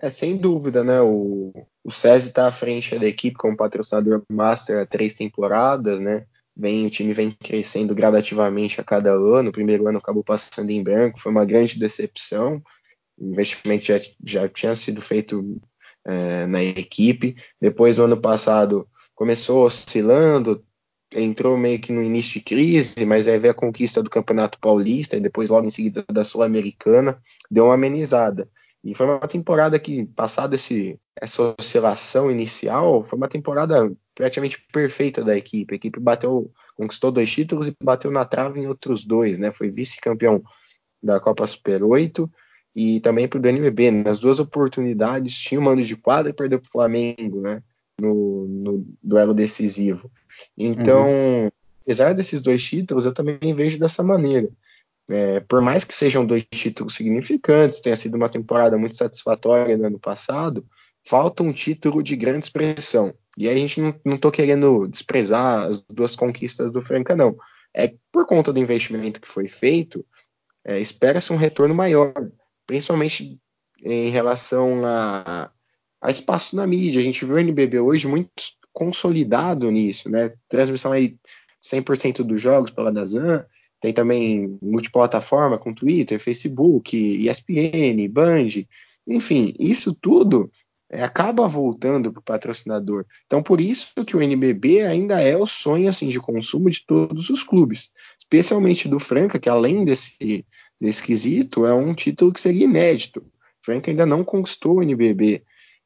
[0.01, 0.99] É, sem dúvida, né?
[1.01, 1.53] O,
[1.83, 6.25] o SESI está à frente da equipe como patrocinador master há três temporadas, né?
[6.55, 9.49] Vem, o time vem crescendo gradativamente a cada ano.
[9.49, 12.61] O primeiro ano acabou passando em branco, foi uma grande decepção.
[13.17, 15.59] O investimento já, já tinha sido feito
[16.05, 17.35] é, na equipe.
[17.59, 20.63] Depois, no ano passado, começou oscilando,
[21.13, 25.17] entrou meio que no início de crise, mas aí veio a conquista do Campeonato Paulista
[25.17, 28.49] e depois, logo em seguida, da Sul-Americana, deu uma amenizada.
[28.83, 35.23] E foi uma temporada que, passada esse, essa oscilação inicial, foi uma temporada praticamente perfeita
[35.23, 35.73] da equipe.
[35.73, 39.51] A equipe bateu, conquistou dois títulos e bateu na trave em outros dois, né?
[39.51, 40.43] Foi vice-campeão
[41.01, 42.29] da Copa Super 8
[42.75, 43.91] e também para o DNBB.
[43.91, 47.61] Nas duas oportunidades tinha o mando de quadra e perdeu para o Flamengo, né?
[47.99, 50.09] No, no, duelo decisivo.
[50.57, 51.49] Então, uhum.
[51.83, 54.49] apesar desses dois títulos, eu também vejo dessa maneira.
[55.09, 59.85] É, por mais que sejam dois títulos significantes, tenha sido uma temporada muito satisfatória no
[59.85, 60.65] ano passado,
[61.05, 63.13] falta um título de grande expressão.
[63.37, 67.35] E aí a gente não, não querendo desprezar as duas conquistas do Franca, não.
[67.73, 70.05] É por conta do investimento que foi feito,
[70.65, 72.13] é, espera-se um retorno maior
[72.71, 73.37] principalmente
[73.83, 75.51] em relação a,
[76.01, 77.01] a espaço na mídia.
[77.01, 78.29] A gente viu o NBB hoje muito
[78.71, 80.33] consolidado nisso, né?
[80.47, 81.17] Transmissão aí
[81.61, 83.45] 100% dos jogos pela Dazan,
[83.81, 88.65] tem também multiplataforma com Twitter, Facebook, ESPN, Band,
[89.07, 90.51] enfim, isso tudo
[90.91, 93.05] é, acaba voltando para o patrocinador.
[93.25, 97.29] Então, por isso que o NBB ainda é o sonho assim de consumo de todos
[97.29, 100.45] os clubes, especialmente do Franca, que além desse
[100.79, 103.23] nesse quesito, é um título que seria inédito.
[103.63, 105.43] Frank ainda não conquistou o NBB.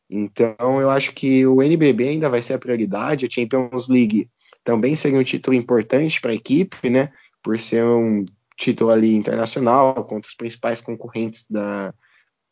[0.09, 3.25] Então, eu acho que o NBB ainda vai ser a prioridade.
[3.25, 4.29] A Champions League
[4.63, 7.11] também seria um título importante para a equipe, né?
[7.43, 11.93] Por ser um título ali internacional contra os principais concorrentes da,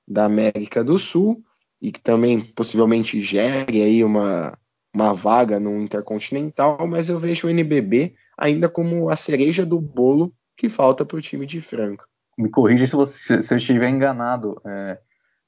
[0.06, 1.42] da América do Sul
[1.84, 4.58] e que também possivelmente gere aí uma,
[4.96, 10.34] uma vaga no Intercontinental, mas eu vejo o NBB ainda como a cereja do bolo
[10.58, 12.06] que falta para o time de Franca
[12.38, 14.98] me corrija se, você, se eu estiver enganado, é,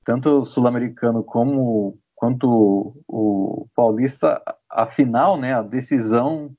[0.04, 6.52] tanto o sul-americano como quanto o paulista, a final, né, a decisão,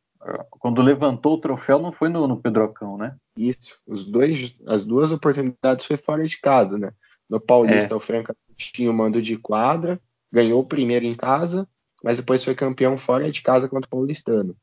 [0.50, 3.16] quando levantou o troféu, não foi no, no Pedrocão, né?
[3.36, 6.92] Isso, os dois, as duas oportunidades foi fora de casa, né?
[7.28, 7.96] No paulista, é.
[7.96, 10.00] o Franca tinha o mando de quadra,
[10.32, 11.68] ganhou o primeiro em casa,
[12.02, 14.56] mas depois foi campeão fora de casa contra o paulistano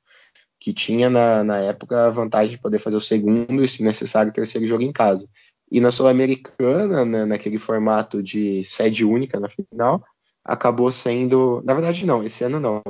[0.64, 4.32] que tinha na, na época a vantagem de poder fazer o segundo e, se necessário,
[4.32, 5.28] o terceiro jogo em casa.
[5.70, 10.02] E na Sul-Americana, né, naquele formato de sede única na final,
[10.42, 11.62] acabou sendo.
[11.66, 12.82] Na verdade, não, esse ano não,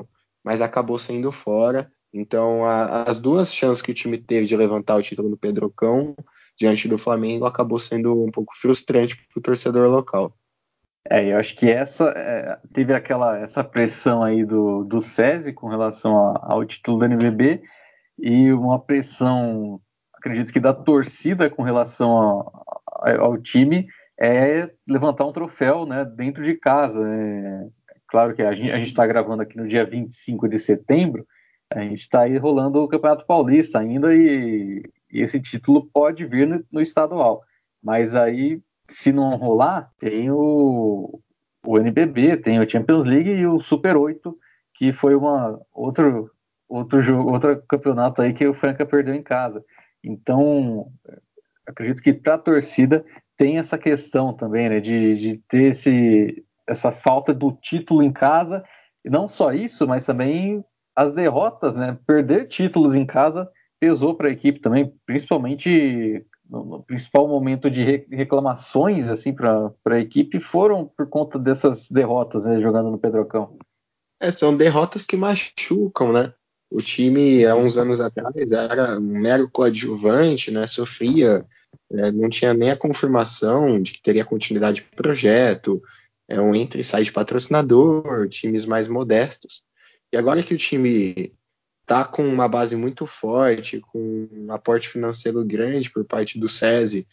[0.43, 1.91] mas acabou sendo fora.
[2.13, 6.15] Então, a, as duas chances que o time teve de levantar o título no Pedrocão
[6.57, 10.33] diante do Flamengo acabou sendo um pouco frustrante para o torcedor local.
[11.09, 15.67] É, eu acho que essa é, teve aquela essa pressão aí do, do SESI com
[15.67, 17.61] relação a, ao título do NBB
[18.17, 19.81] e uma pressão
[20.13, 22.65] acredito que da torcida com relação ao,
[23.19, 23.87] ao time
[24.17, 27.01] é levantar um troféu né, dentro de casa.
[27.05, 27.67] É,
[28.07, 31.25] claro que a gente está gravando aqui no dia 25 de setembro,
[31.73, 34.83] a gente está aí rolando o Campeonato Paulista ainda e,
[35.13, 37.43] e esse título pode vir no, no, estadual.
[37.82, 41.21] Mas aí, se não rolar, tem o,
[41.65, 44.36] o NBB, tem o Champions League e o Super 8,
[44.73, 46.32] que foi uma outro
[46.67, 49.63] outro jogo, outro campeonato aí que o Franca perdeu em casa.
[50.04, 50.88] Então,
[51.67, 53.06] acredito que para a torcida
[53.38, 58.63] tem essa questão também, né, de, de ter esse, essa falta do título em casa,
[59.06, 60.63] e não só isso, mas também
[60.95, 63.47] as derrotas, né, perder títulos em casa
[63.83, 69.99] pesou para a equipe também, principalmente no, no, principal momento de reclamações assim para a
[69.99, 73.57] equipe foram por conta dessas derrotas, né, jogando no Pedrocão.
[74.21, 76.33] É, são derrotas que machucam, né?
[76.71, 80.65] O time, há uns anos atrás, era um mero coadjuvante, né?
[80.65, 81.45] Sofria,
[81.91, 85.83] é, não tinha nem a confirmação de que teria continuidade de projeto,
[86.29, 89.61] é um entre e sai de patrocinador, times mais modestos.
[90.13, 91.33] E agora que o time
[91.83, 97.07] está com uma base muito forte, com um aporte financeiro grande por parte do SESI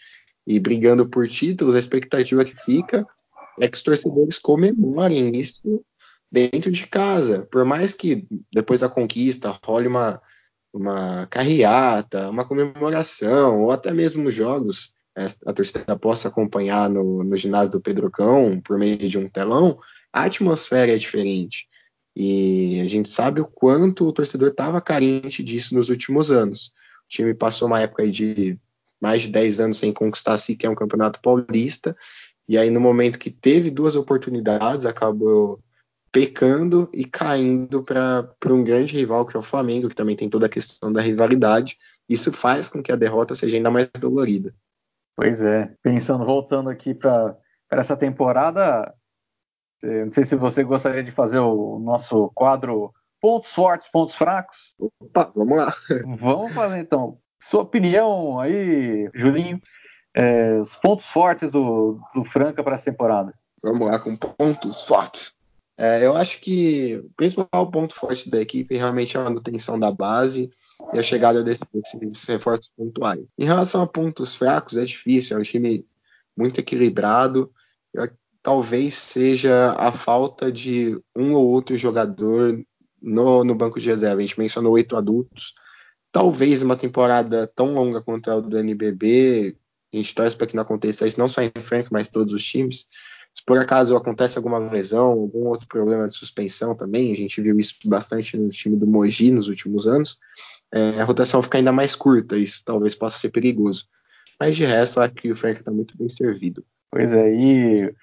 [0.47, 3.07] e brigando por títulos, a expectativa que fica
[3.61, 5.85] é que os torcedores comemorem isso
[6.31, 7.47] dentro de casa.
[7.51, 10.23] Por mais que depois da conquista role uma,
[10.73, 14.95] uma carreata, uma comemoração, ou até mesmo jogos,
[15.45, 19.79] a torcida possa acompanhar no, no ginásio do Pedrocão por meio de um telão,
[20.13, 21.67] a atmosfera é diferente.
[22.15, 26.73] E a gente sabe o quanto o torcedor estava carente disso nos últimos anos.
[27.07, 28.59] O time passou uma época de
[29.01, 31.97] mais de 10 anos sem conquistar sequer um campeonato paulista,
[32.47, 35.61] e aí no momento que teve duas oportunidades, acabou
[36.13, 40.47] pecando e caindo para um grande rival que é o Flamengo, que também tem toda
[40.47, 41.79] a questão da rivalidade.
[42.09, 44.53] Isso faz com que a derrota seja ainda mais dolorida.
[45.17, 45.73] Pois é.
[45.83, 47.37] Pensando, voltando aqui para
[47.71, 48.93] essa temporada,
[49.83, 54.75] não sei se você gostaria de fazer o nosso quadro pontos fortes, pontos fracos.
[54.79, 55.75] Opa, vamos lá.
[56.19, 57.19] Vamos fazer então.
[57.39, 59.61] Sua opinião aí, Julinho,
[60.15, 63.35] é, os pontos fortes do, do Franca para essa temporada.
[63.63, 65.35] Vamos lá com pontos fortes.
[65.79, 69.91] É, eu acho que o principal ponto forte da equipe realmente é a manutenção da
[69.91, 70.51] base
[70.93, 73.25] e a chegada desses, desses reforços pontuais.
[73.39, 75.87] Em relação a pontos fracos, é difícil, é um time
[76.37, 77.51] muito equilibrado.
[77.95, 78.11] Eu,
[78.43, 82.59] talvez seja a falta de um ou outro jogador
[83.01, 84.19] no, no banco de reserva.
[84.19, 85.55] A gente mencionou oito adultos.
[86.13, 89.57] Talvez uma temporada tão longa quanto a do NBB,
[89.93, 92.45] a gente torce para que não aconteça isso, não só em Frank, mas todos os
[92.45, 92.87] times.
[93.33, 97.59] Se por acaso acontece alguma lesão, algum outro problema de suspensão também, a gente viu
[97.61, 100.19] isso bastante no time do Mogi nos últimos anos,
[100.73, 103.87] é, a rotação fica ainda mais curta, isso talvez possa ser perigoso.
[104.39, 106.65] Mas de resto, acho que o Frank está muito bem servido.
[106.91, 107.95] Pois é, e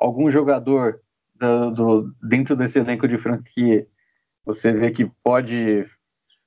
[0.00, 1.00] algum jogador
[1.34, 3.86] do, do, dentro desse elenco de Frank que
[4.44, 5.84] você vê que pode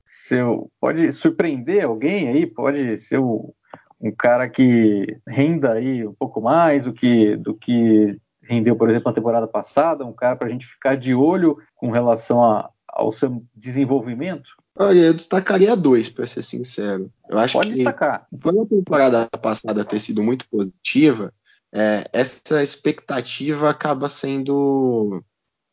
[0.05, 0.43] ser,
[0.79, 3.53] pode surpreender alguém aí, pode ser o,
[4.01, 9.09] um cara que renda aí um pouco mais do que, do que rendeu, por exemplo,
[9.09, 13.11] na temporada passada, um cara para a gente ficar de olho com relação a, ao
[13.11, 14.51] seu desenvolvimento?
[14.77, 17.11] Olha, eu destacaria dois, para ser sincero.
[17.29, 18.27] Eu acho Pode que destacar.
[18.41, 21.31] Por a temporada passada ter sido muito positiva,
[21.73, 25.23] é, essa expectativa acaba sendo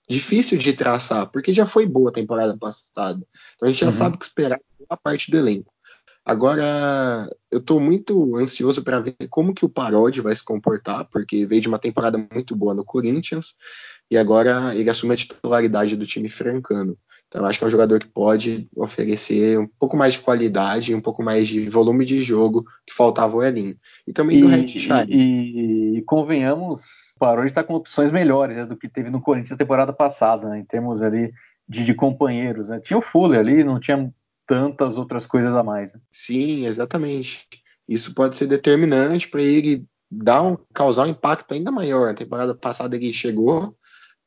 [0.09, 3.25] difícil de traçar, porque já foi boa a temporada passada.
[3.55, 3.93] Então a gente já uhum.
[3.93, 4.59] sabe o que esperar
[4.89, 5.73] a parte do elenco.
[6.25, 11.47] Agora, eu estou muito ansioso para ver como que o Parodi vai se comportar, porque
[11.47, 13.55] veio de uma temporada muito boa no Corinthians
[14.11, 16.97] e agora ele assume a titularidade do time francano.
[17.31, 21.01] Então, acho que é um jogador que pode oferecer um pouco mais de qualidade, um
[21.01, 23.77] pouco mais de volume de jogo que faltava o Elinho.
[24.05, 26.81] E também e, do Red E, e, e, convenhamos,
[27.15, 30.49] o Parodi está com opções melhores né, do que teve no Corinthians na temporada passada,
[30.49, 31.33] né, em termos ali
[31.69, 32.69] de, de companheiros.
[32.69, 32.81] Né.
[32.81, 34.13] Tinha o Fuller ali, não tinha
[34.45, 35.93] tantas outras coisas a mais.
[35.93, 36.01] Né?
[36.11, 37.47] Sim, exatamente.
[37.89, 42.09] Isso pode ser determinante para ele dar um, causar um impacto ainda maior.
[42.09, 43.73] Na temporada passada ele chegou,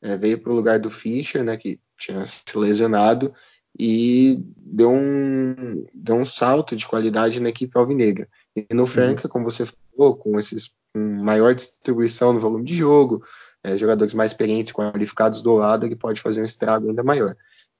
[0.02, 3.34] é, veio para o lugar do Fischer, né, que tinha se lesionado,
[3.78, 8.28] e deu um, deu um salto de qualidade na equipe alvinegra.
[8.56, 9.32] E no Franca, uhum.
[9.32, 13.24] como você falou, com esses com maior distribuição no volume de jogo,
[13.64, 17.36] é, jogadores mais experientes, qualificados do lado, ele pode fazer um estrago ainda maior.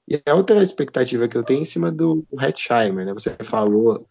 [0.08, 3.12] E a outra expectativa que eu tenho é em cima do Hetzheimer, né?
[3.12, 4.06] Você falou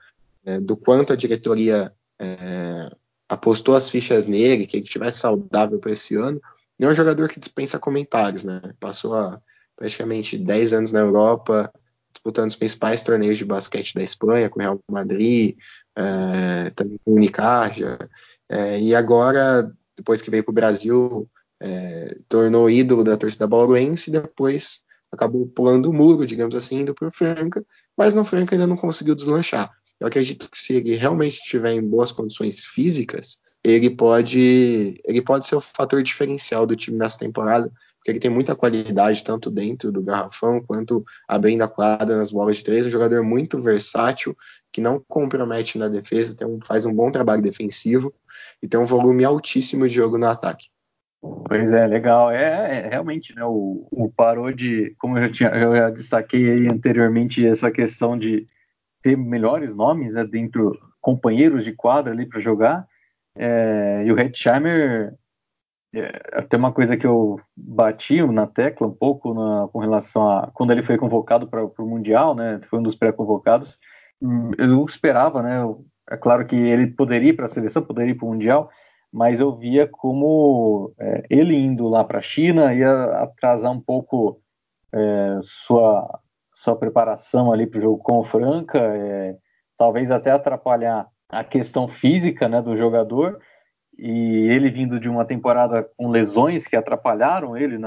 [0.45, 2.89] é, do quanto a diretoria é,
[3.27, 6.41] apostou as fichas nele, que ele estivesse saudável para esse ano.
[6.79, 8.61] E é um jogador que dispensa comentários, né?
[8.79, 9.39] Passou há
[9.83, 11.69] praticamente 10 anos na Europa,
[12.13, 15.57] disputando os principais torneios de basquete da Espanha, com o Real Madrid,
[15.93, 17.99] é, também com o Unicaja.
[18.47, 21.29] É, e agora, depois que veio para o Brasil,
[21.61, 26.93] é, tornou ídolo da torcida baloguense e depois acabou pulando o muro, digamos assim, indo
[26.93, 27.63] para o Franca,
[27.97, 29.69] mas no Franca ainda não conseguiu deslanchar.
[29.99, 35.45] Eu acredito que se ele realmente estiver em boas condições físicas, ele pode, ele pode
[35.45, 37.69] ser o fator diferencial do time nessa temporada,
[38.03, 42.57] porque ele tem muita qualidade, tanto dentro do garrafão quanto abrindo a quadra nas bolas
[42.57, 42.85] de três.
[42.85, 44.35] Um jogador muito versátil,
[44.73, 48.13] que não compromete na defesa, um, faz um bom trabalho defensivo
[48.61, 50.67] e tem um volume altíssimo de jogo no ataque.
[51.47, 52.29] Pois é, legal.
[52.29, 53.45] É, é realmente, né?
[53.45, 58.45] O, o parou de, como eu já, tinha, eu já destaquei anteriormente, essa questão de
[59.01, 62.85] ter melhores nomes né, dentro, companheiros de quadra ali para jogar.
[63.37, 65.13] É, e o Hetzheimer,
[65.93, 70.49] é, até uma coisa que eu bati na tecla um pouco na, com relação a
[70.53, 72.59] quando ele foi convocado para o Mundial, né?
[72.67, 73.77] Foi um dos pré-convocados.
[74.21, 75.61] Hum, eu esperava, né?
[76.09, 78.69] É claro que ele poderia ir para a seleção, poderia ir para o Mundial,
[79.11, 84.41] mas eu via como é, ele indo lá para a China ia atrasar um pouco
[84.91, 86.19] é, sua,
[86.53, 89.37] sua preparação ali para o jogo com o Franca, é,
[89.77, 93.39] talvez até atrapalhar a questão física né, do jogador.
[93.97, 97.77] E ele vindo de uma temporada com lesões que atrapalharam ele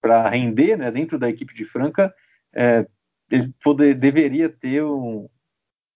[0.00, 2.12] para render né, dentro da equipe de Franca,
[2.52, 2.86] é,
[3.30, 5.28] ele poder, deveria ter um,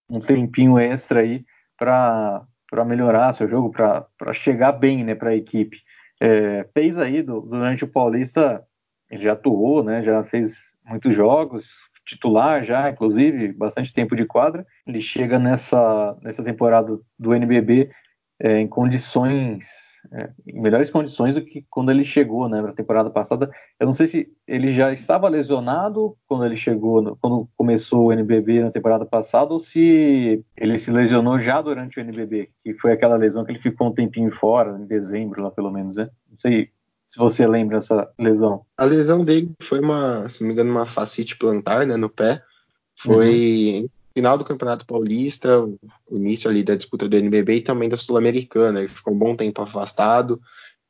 [0.09, 1.45] um tempinho extra aí
[1.77, 2.45] para
[2.85, 5.77] melhorar seu jogo, para chegar bem né, para a equipe.
[6.19, 8.63] É, fez aí do, durante o Paulista,
[9.09, 14.65] ele já atuou, né, já fez muitos jogos, titular já, inclusive, bastante tempo de quadra.
[14.87, 17.91] Ele chega nessa, nessa temporada do NBB
[18.39, 23.09] é, em condições é, em melhores condições do que quando ele chegou né, na temporada
[23.09, 23.51] passada.
[23.79, 28.61] Eu não sei se ele já estava lesionado quando ele chegou, quando começou o NBB
[28.61, 33.17] na temporada passada, ou se ele se lesionou já durante o NBB, que foi aquela
[33.17, 36.09] lesão que ele ficou um tempinho fora, em dezembro lá pelo menos, né?
[36.29, 36.69] Não sei
[37.07, 38.65] se você lembra essa lesão.
[38.77, 42.41] A lesão dele foi uma, se não me engano, uma facite plantar, né, no pé.
[42.95, 47.87] Foi uhum final do Campeonato Paulista, o início ali da disputa do NBB e também
[47.87, 48.79] da Sul-Americana.
[48.79, 50.41] Ele ficou um bom tempo afastado.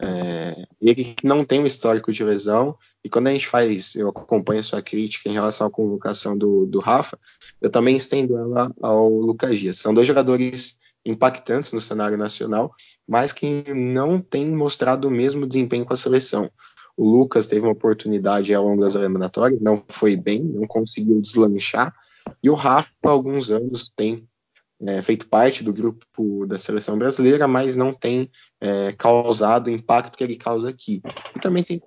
[0.01, 4.61] É, ele não tem um histórico de lesão, e quando a gente faz, eu acompanho
[4.61, 7.19] a sua crítica em relação à convocação do, do Rafa,
[7.61, 9.77] eu também estendo ela ao Lucas Dias.
[9.77, 12.73] São dois jogadores impactantes no cenário nacional,
[13.07, 16.49] mas que não têm mostrado o mesmo desempenho com a seleção.
[16.95, 21.93] O Lucas teve uma oportunidade ao longo das eliminatórias, não foi bem, não conseguiu deslanchar,
[22.41, 24.27] e o Rafa, há alguns anos, tem
[24.81, 28.29] é, feito parte do grupo da seleção brasileira, mas não tem
[28.61, 31.01] é, causado o impacto que ele causa aqui.
[31.35, 31.81] E também tem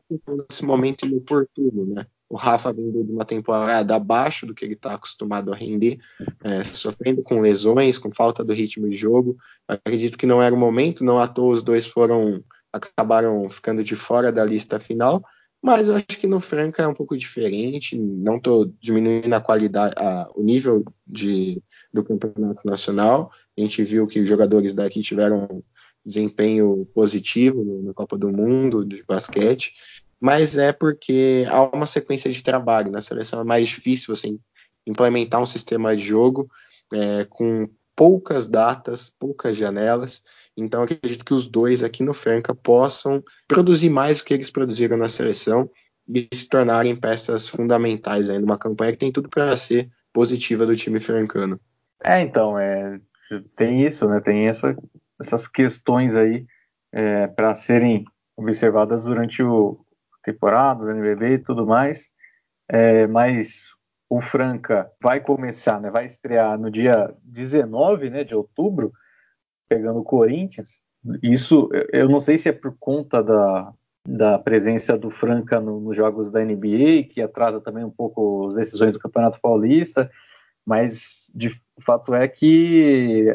[0.51, 2.07] esse momento inoportuno, né?
[2.29, 5.99] O Rafa vindo de uma temporada abaixo do que ele está acostumado a render,
[6.43, 9.37] é, sofrendo com lesões, com falta do ritmo de jogo.
[9.69, 13.95] acredito que não era o momento, não à toa os dois foram acabaram ficando de
[13.95, 15.23] fora da lista final,
[15.63, 17.97] mas eu acho que no Franca é um pouco diferente.
[17.97, 21.63] Não estou diminuindo a qualidade, a, o nível de,
[21.95, 23.31] do campeonato nacional.
[23.57, 25.63] A gente viu que os jogadores daqui tiveram
[26.05, 29.73] desempenho positivo na Copa do Mundo de basquete,
[30.21, 32.91] mas é porque há uma sequência de trabalho.
[32.91, 34.41] Na seleção é mais difícil assim,
[34.85, 36.51] implementar um sistema de jogo
[36.93, 40.25] é, com poucas datas, poucas janelas.
[40.57, 44.97] Então acredito que os dois aqui no Franca possam produzir mais do que eles produziram
[44.97, 45.71] na seleção
[46.09, 50.77] e se tornarem peças fundamentais aí numa campanha que tem tudo para ser positiva do
[50.77, 51.59] time francano.
[52.05, 53.01] É, então, é,
[53.57, 54.21] tem isso, né?
[54.21, 54.77] Tem essa,
[55.21, 56.45] essas questões aí
[56.93, 58.05] é, para serem
[58.37, 59.85] observadas durante o
[60.23, 62.11] temporada, o NBB e tudo mais.
[62.69, 63.73] É, mas
[64.09, 65.91] o Franca vai começar, né?
[65.91, 68.93] Vai estrear no dia 19, né, de outubro
[69.75, 70.83] pegando o Corinthians.
[71.23, 73.73] Isso eu não sei se é por conta da,
[74.07, 78.57] da presença do Franca no, nos jogos da NBA, que atrasa também um pouco as
[78.57, 80.11] decisões do Campeonato Paulista,
[80.65, 81.51] mas de,
[81.81, 83.35] fato é que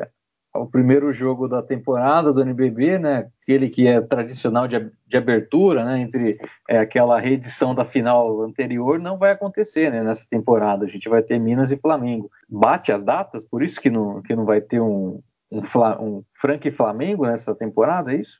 [0.53, 5.85] o primeiro jogo da temporada do NBB, né, aquele que é tradicional de, de abertura,
[5.85, 10.85] né, entre é, aquela reedição da final anterior, não vai acontecer né, nessa temporada.
[10.85, 12.31] A gente vai ter Minas e Flamengo.
[12.49, 15.21] Bate as datas, por isso que não, que não vai ter um,
[15.51, 15.61] um,
[15.99, 18.39] um Frank e Flamengo nessa temporada, é isso?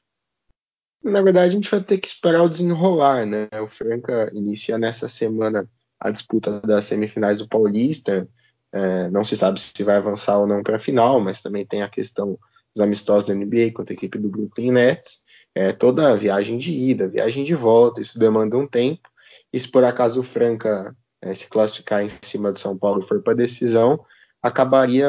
[1.03, 3.47] Na verdade, a gente vai ter que esperar o desenrolar, né?
[3.61, 8.27] O Franca inicia nessa semana a disputa das semifinais do Paulista.
[8.71, 11.81] É, não se sabe se vai avançar ou não para a final, mas também tem
[11.81, 12.37] a questão
[12.75, 15.23] dos amistosos da NBA contra a equipe do Brooklyn Nets.
[15.55, 19.09] É, toda a viagem de ida, viagem de volta, isso demanda um tempo.
[19.51, 23.07] E se por acaso o Franca é, se classificar em cima do São Paulo e
[23.07, 24.03] for para decisão,
[24.47, 25.07] acabaria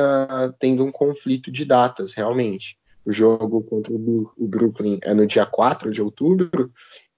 [0.59, 2.77] tendo um conflito de datas, realmente.
[3.05, 6.71] O jogo contra o Brooklyn é no dia 4 de outubro,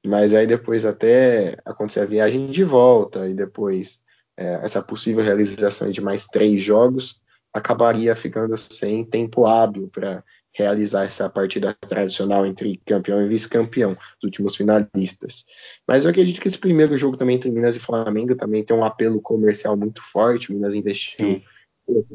[0.06, 4.00] mas aí depois até acontecer a viagem de volta e depois
[4.36, 7.20] é, essa possível realização de mais três jogos
[7.52, 14.24] acabaria ficando sem tempo hábil para realizar essa partida tradicional entre campeão e vice-campeão, os
[14.24, 15.44] últimos finalistas.
[15.86, 18.84] Mas eu acredito que esse primeiro jogo também entre Minas e Flamengo também tem um
[18.84, 20.52] apelo comercial muito forte.
[20.52, 21.42] Minas investiu Sim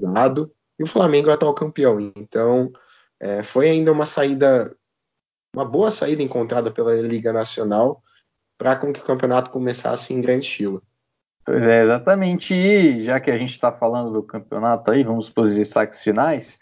[0.02, 2.00] lado, e o Flamengo é atual campeão.
[2.16, 2.72] Então,
[3.20, 4.76] é, foi ainda uma saída,
[5.56, 8.02] uma boa saída encontrada pela Liga Nacional
[8.58, 10.82] para com que o campeonato começasse em grande estilo.
[11.46, 12.56] Pois é, exatamente.
[12.56, 16.58] E já que a gente está falando do campeonato aí, vamos para os destaques finais.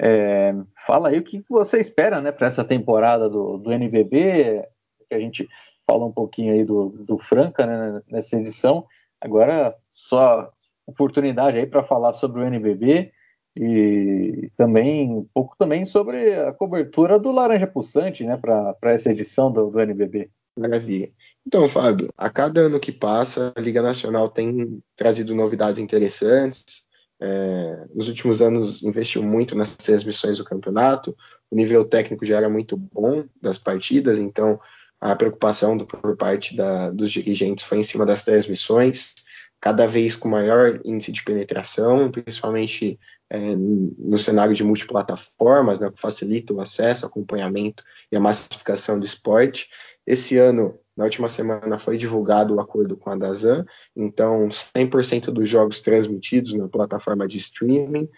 [0.00, 0.54] É,
[0.86, 4.62] fala aí o que você espera né, para essa temporada do, do NBB,
[5.08, 5.48] que a gente
[5.86, 8.86] fala um pouquinho aí do, do Franca né, nessa edição.
[9.20, 10.52] Agora, só
[10.86, 13.12] oportunidade aí para falar sobre o NBB
[13.56, 19.50] e também um pouco também sobre a cobertura do Laranja Pulsante, né, para essa edição
[19.50, 20.30] do, do NBB.
[20.58, 21.10] Maravilha.
[21.46, 26.86] Então, Fábio, a cada ano que passa, a Liga Nacional tem trazido novidades interessantes,
[27.20, 31.16] é, nos últimos anos investiu muito nas transmissões do campeonato,
[31.50, 34.60] o nível técnico já era muito bom das partidas, então
[35.00, 39.14] a preocupação do, por parte da, dos dirigentes foi em cima das transmissões,
[39.60, 42.98] cada vez com maior índice de penetração, principalmente
[43.30, 49.06] é, no cenário de multiplataformas, né, que facilita o acesso, acompanhamento e a massificação do
[49.06, 49.68] esporte.
[50.06, 55.48] Esse ano, na última semana, foi divulgado o acordo com a Dazan, então 100% dos
[55.48, 58.08] jogos transmitidos na plataforma de streaming.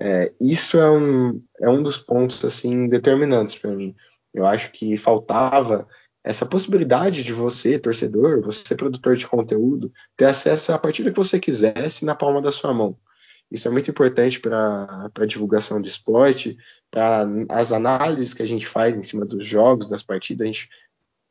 [0.00, 3.96] É, isso é um, é um dos pontos assim determinantes para mim.
[4.34, 5.88] Eu acho que faltava
[6.28, 11.16] essa possibilidade de você, torcedor, você produtor de conteúdo, ter acesso a partir do que
[11.16, 12.98] você quisesse na palma da sua mão.
[13.50, 16.58] Isso é muito importante para a divulgação de esporte,
[16.90, 20.68] para as análises que a gente faz em cima dos jogos, das partidas, a gente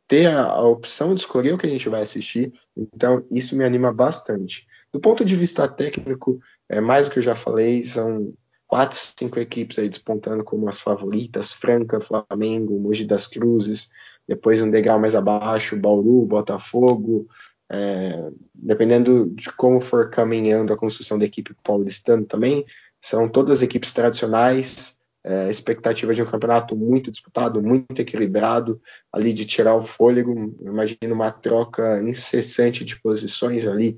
[0.07, 2.51] ter a, a, opção de escolher o que a gente vai assistir.
[2.75, 4.65] Então, isso me anima bastante.
[4.91, 8.33] Do ponto de vista técnico, é mais do que eu já falei, são
[8.65, 13.91] quatro, cinco equipes aí despontando como as favoritas: Franca, Flamengo, Mogi das Cruzes,
[14.27, 17.27] depois um degrau mais abaixo, Bauru, Botafogo.
[17.69, 22.65] É, dependendo de como for caminhando a construção da equipe paulistana também,
[23.01, 29.45] são todas equipes tradicionais, é, expectativa de um campeonato muito disputado, muito equilibrado, ali de
[29.45, 30.55] tirar o fôlego.
[30.61, 33.97] Imagino uma troca incessante de posições ali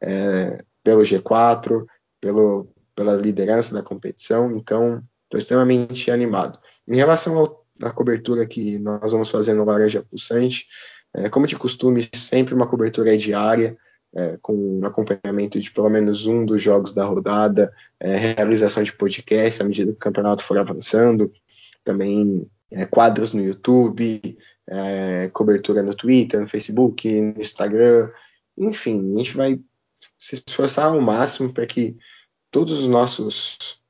[0.00, 1.84] é, pelo G4,
[2.20, 4.52] pelo, pela liderança da competição.
[4.52, 6.58] Então, estou extremamente animado.
[6.86, 10.66] Em relação à cobertura que nós vamos fazer no Laranja Pulsante,
[11.14, 13.76] é, como de costume, sempre uma cobertura diária
[14.14, 19.62] é, com acompanhamento de pelo menos um dos jogos da rodada, é, realização de podcast
[19.62, 21.32] à medida que o campeonato for avançando,
[21.84, 28.10] também é, quadros no YouTube, é, cobertura no Twitter, no Facebook, no Instagram,
[28.56, 29.60] enfim, a gente vai
[30.18, 31.96] se esforçar ao máximo para que
[32.50, 33.80] todos os nossos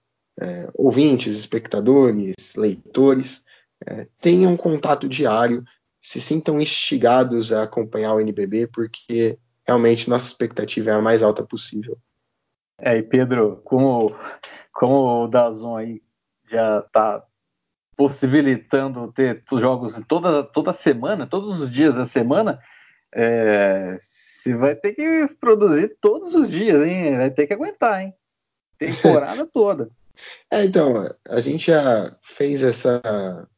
[0.40, 3.44] é, ouvintes, espectadores, leitores
[3.88, 5.64] é, tenham contato diário,
[6.00, 11.42] se sintam instigados a acompanhar o NBB, porque realmente nossa expectativa é a mais alta
[11.42, 11.98] possível.
[12.78, 14.14] É, e Pedro, como,
[14.72, 16.02] como o Dazon aí
[16.48, 17.24] já está
[17.96, 22.60] possibilitando ter jogos toda, toda semana, todos os dias da semana,
[23.12, 27.16] é, você vai ter que produzir todos os dias, hein?
[27.16, 28.14] Vai ter que aguentar, hein?
[28.78, 29.90] Temporada toda.
[30.50, 33.48] É, então, a gente já fez essa.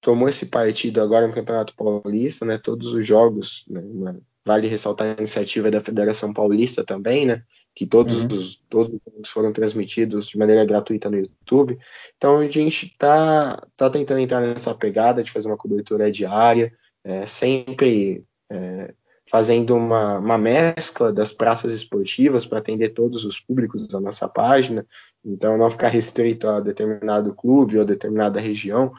[0.00, 2.58] Tomou esse partido agora no Campeonato Paulista, né?
[2.58, 4.16] Todos os jogos, né?
[4.44, 7.42] Vale ressaltar a iniciativa da Federação Paulista também, né?
[7.74, 8.26] Que todos, uhum.
[8.28, 11.78] os, todos foram transmitidos de maneira gratuita no YouTube.
[12.16, 16.72] Então a gente está tá tentando entrar nessa pegada de fazer uma cobertura diária,
[17.04, 18.94] é, sempre é,
[19.30, 24.86] fazendo uma, uma mescla das praças esportivas para atender todos os públicos da nossa página.
[25.24, 28.92] Então não ficar restrito a determinado clube ou determinada região.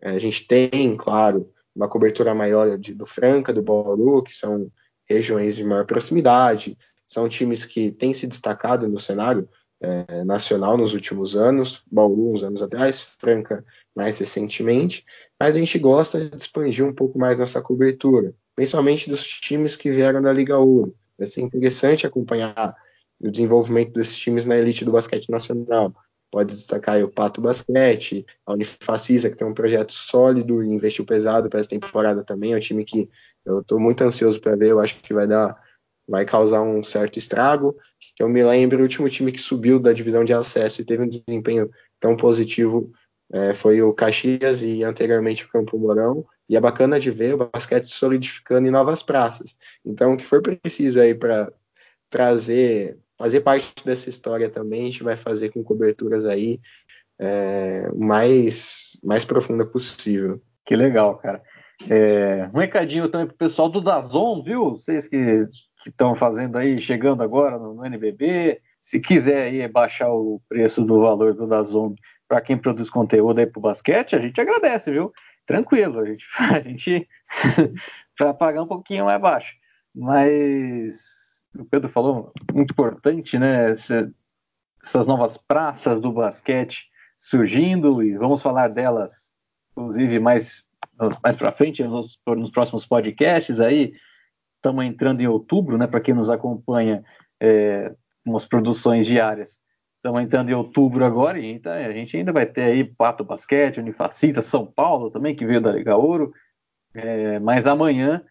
[0.00, 4.70] É, a gente tem, claro, uma cobertura maior de, do Franca, do Bauru, que são
[5.08, 6.78] regiões de maior proximidade.
[7.06, 9.48] São times que têm se destacado no cenário
[9.80, 15.04] é, nacional nos últimos anos, Bauru uns anos atrás, Franca mais recentemente,
[15.38, 19.90] mas a gente gosta de expandir um pouco mais nossa cobertura, principalmente dos times que
[19.90, 20.94] vieram da Liga Ouro.
[21.16, 22.74] Vai ser interessante acompanhar
[23.18, 25.94] o desenvolvimento desses times na elite do basquete nacional.
[26.30, 31.48] Pode destacar o Pato Basquete, a Unifacisa, que tem um projeto sólido e investiu pesado
[31.48, 32.52] para essa temporada também.
[32.52, 33.08] É um time que
[33.44, 35.56] eu estou muito ansioso para ver, eu acho que vai dar,
[36.06, 37.76] vai causar um certo estrago.
[38.18, 41.08] Eu me lembro, o último time que subiu da divisão de acesso e teve um
[41.08, 41.70] desempenho
[42.00, 42.92] tão positivo
[43.32, 46.24] é, foi o Caxias e anteriormente o Campo Mourão.
[46.48, 49.56] E é bacana de ver o basquete solidificando em novas praças.
[49.84, 51.52] Então, o que for preciso aí para
[52.08, 56.60] trazer, fazer parte dessa história também, a gente vai fazer com coberturas aí
[57.18, 60.40] é, mais, mais profunda possível.
[60.64, 61.42] Que legal, cara.
[61.88, 64.70] É, um recadinho também pro pessoal do Dazon, viu?
[64.70, 65.46] Vocês que
[65.86, 71.00] estão fazendo aí, chegando agora no, no, NBB, se quiser aí baixar o preço do
[71.00, 71.94] valor do Dazon
[72.26, 75.12] para quem produz conteúdo aí pro basquete, a gente agradece, viu?
[75.44, 77.08] Tranquilo, a gente, a gente
[78.16, 79.54] para pagar um pouquinho mais baixo.
[79.94, 81.25] Mas
[81.58, 83.70] o Pedro falou, muito importante, né?
[83.70, 84.12] Essa,
[84.82, 86.88] essas novas praças do basquete
[87.18, 89.34] surgindo e vamos falar delas,
[89.72, 90.64] inclusive mais
[91.22, 93.94] mais para frente, nos, nos, próximos podcasts aí.
[94.56, 95.86] Estamos entrando em outubro, né?
[95.86, 97.04] Para quem nos acompanha,
[97.40, 97.94] é,
[98.26, 99.60] umas produções diárias.
[99.96, 103.78] Estamos entrando em outubro agora, e então a gente ainda vai ter aí Pato Basquete,
[103.78, 106.32] Unifacista, São Paulo também, que veio da Liga Ouro.
[106.94, 108.22] É, mas amanhã,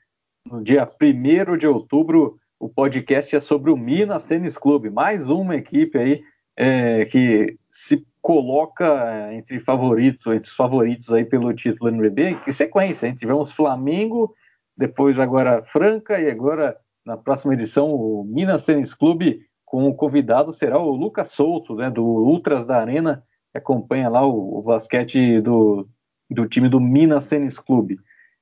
[0.46, 5.56] no dia 1 de outubro, o podcast é sobre o Minas Tênis Clube, mais uma
[5.56, 6.24] equipe aí
[6.58, 12.40] é, que se coloca entre favoritos, entre os favoritos aí pelo título NBB.
[12.44, 13.14] Que sequência, hein?
[13.14, 14.34] Tivemos Flamengo,
[14.76, 20.52] depois agora Franca e agora na próxima edição o Minas Tênis Clube com o convidado
[20.52, 25.40] será o Lucas Souto, né, do Ultras da Arena, que acompanha lá o, o basquete
[25.40, 25.88] do,
[26.32, 28.00] do time do Minas Tênis Clube.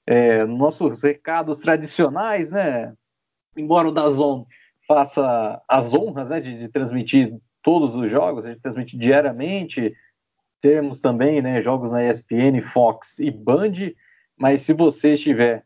[0.08, 2.94] É, nossos recados tradicionais, né?
[3.56, 4.46] Embora o Dazon
[4.88, 9.94] faça as honras né, de, de transmitir todos os jogos, a gente transmite diariamente.
[10.62, 13.94] Temos também né, jogos na ESPN, Fox e Band,
[14.38, 15.66] mas se você estiver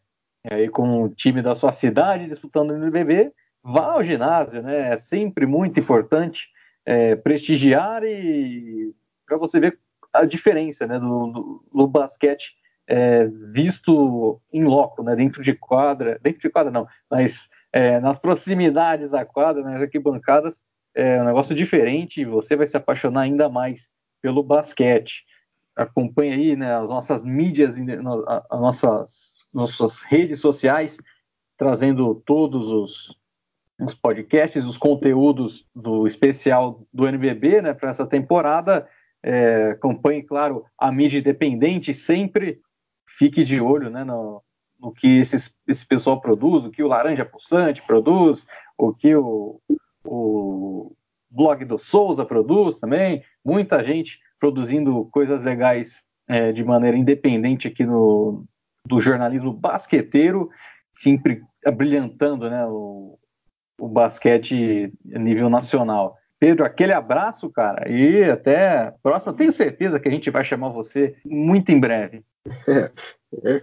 [0.49, 3.31] aí com o time da sua cidade disputando o NBB,
[3.63, 4.93] vá ao ginásio, né?
[4.93, 6.47] É sempre muito importante
[6.85, 8.93] é, prestigiar e
[9.25, 9.77] para você ver
[10.13, 12.55] a diferença né, do, do, do basquete
[12.87, 18.17] é, visto em loco, né, dentro de quadra, dentro de quadra não, mas é, nas
[18.17, 20.63] proximidades da quadra, nas arquibancadas,
[20.95, 25.23] é um negócio diferente e você vai se apaixonar ainda mais pelo basquete.
[25.75, 30.97] Acompanhe aí né, as nossas mídias, as nossas, nossas redes sociais,
[31.55, 33.19] trazendo todos os,
[33.79, 38.89] os podcasts, os conteúdos do especial do NBB né, para essa temporada.
[39.21, 42.59] É, acompanhe, claro, a mídia independente, sempre
[43.07, 44.41] fique de olho né, no,
[44.79, 48.45] no que esses, esse pessoal produz, o que o Laranja Pulsante produz,
[48.77, 49.59] o que o,
[50.05, 50.95] o
[51.29, 57.85] blog do Souza produz também, muita gente produzindo coisas legais é, de maneira independente aqui
[57.85, 58.45] no
[58.85, 60.49] do jornalismo basqueteiro,
[60.97, 61.43] sempre
[61.75, 63.19] brilhantando né, o,
[63.77, 66.15] o basquete a nível nacional.
[66.39, 69.33] Pedro, aquele abraço, cara, e até a próxima.
[69.33, 72.23] Tenho certeza que a gente vai chamar você muito em breve.
[72.67, 72.91] É,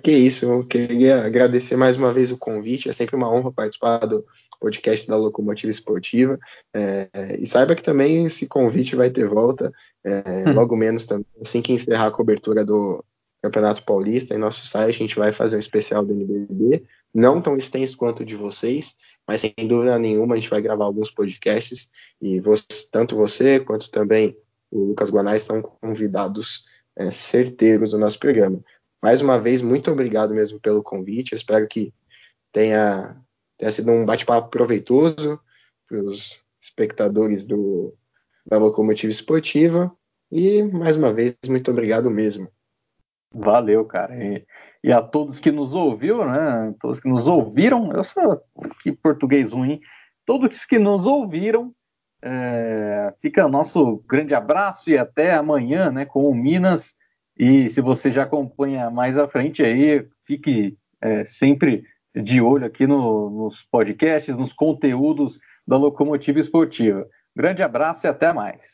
[0.03, 2.89] que isso, eu queria agradecer mais uma vez o convite.
[2.89, 4.25] É sempre uma honra participar do
[4.61, 6.39] podcast da Locomotiva Esportiva.
[6.75, 7.09] É,
[7.39, 9.73] e saiba que também esse convite vai ter volta,
[10.05, 10.55] é, hum.
[10.55, 13.05] logo menos também, assim que encerrar a cobertura do
[13.43, 14.35] Campeonato Paulista.
[14.35, 16.85] Em nosso site a gente vai fazer um especial do NBB,
[17.15, 18.95] não tão extenso quanto o de vocês,
[19.27, 21.89] mas sem dúvida nenhuma a gente vai gravar alguns podcasts
[22.21, 24.37] e você, tanto você quanto também
[24.71, 26.65] o Lucas Guanais são convidados
[26.97, 28.61] é, certeiros do nosso programa.
[29.05, 31.33] Mais uma vez, muito obrigado mesmo pelo convite.
[31.33, 31.93] Eu espero que
[32.51, 33.15] tenha,
[33.59, 35.39] tenha sido um bate-papo proveitoso
[35.87, 37.95] para os espectadores do,
[38.47, 39.95] da Locomotiva Esportiva.
[40.33, 42.49] E, mais uma vez, muito obrigado mesmo.
[43.31, 44.17] Valeu, cara.
[44.17, 44.43] E,
[44.83, 46.75] e, a todos que nos ouviram, né?
[46.81, 48.41] Todos que nos ouviram, eu sou
[48.83, 49.83] que português ruim.
[50.25, 51.75] Todos que nos ouviram,
[52.23, 56.07] é, fica nosso grande abraço e até amanhã, né?
[56.07, 56.97] Com o Minas.
[57.39, 62.87] E se você já acompanha mais à frente aí, fique é, sempre de olho aqui
[62.87, 67.07] no, nos podcasts, nos conteúdos da Locomotiva Esportiva.
[67.35, 68.73] Grande abraço e até mais.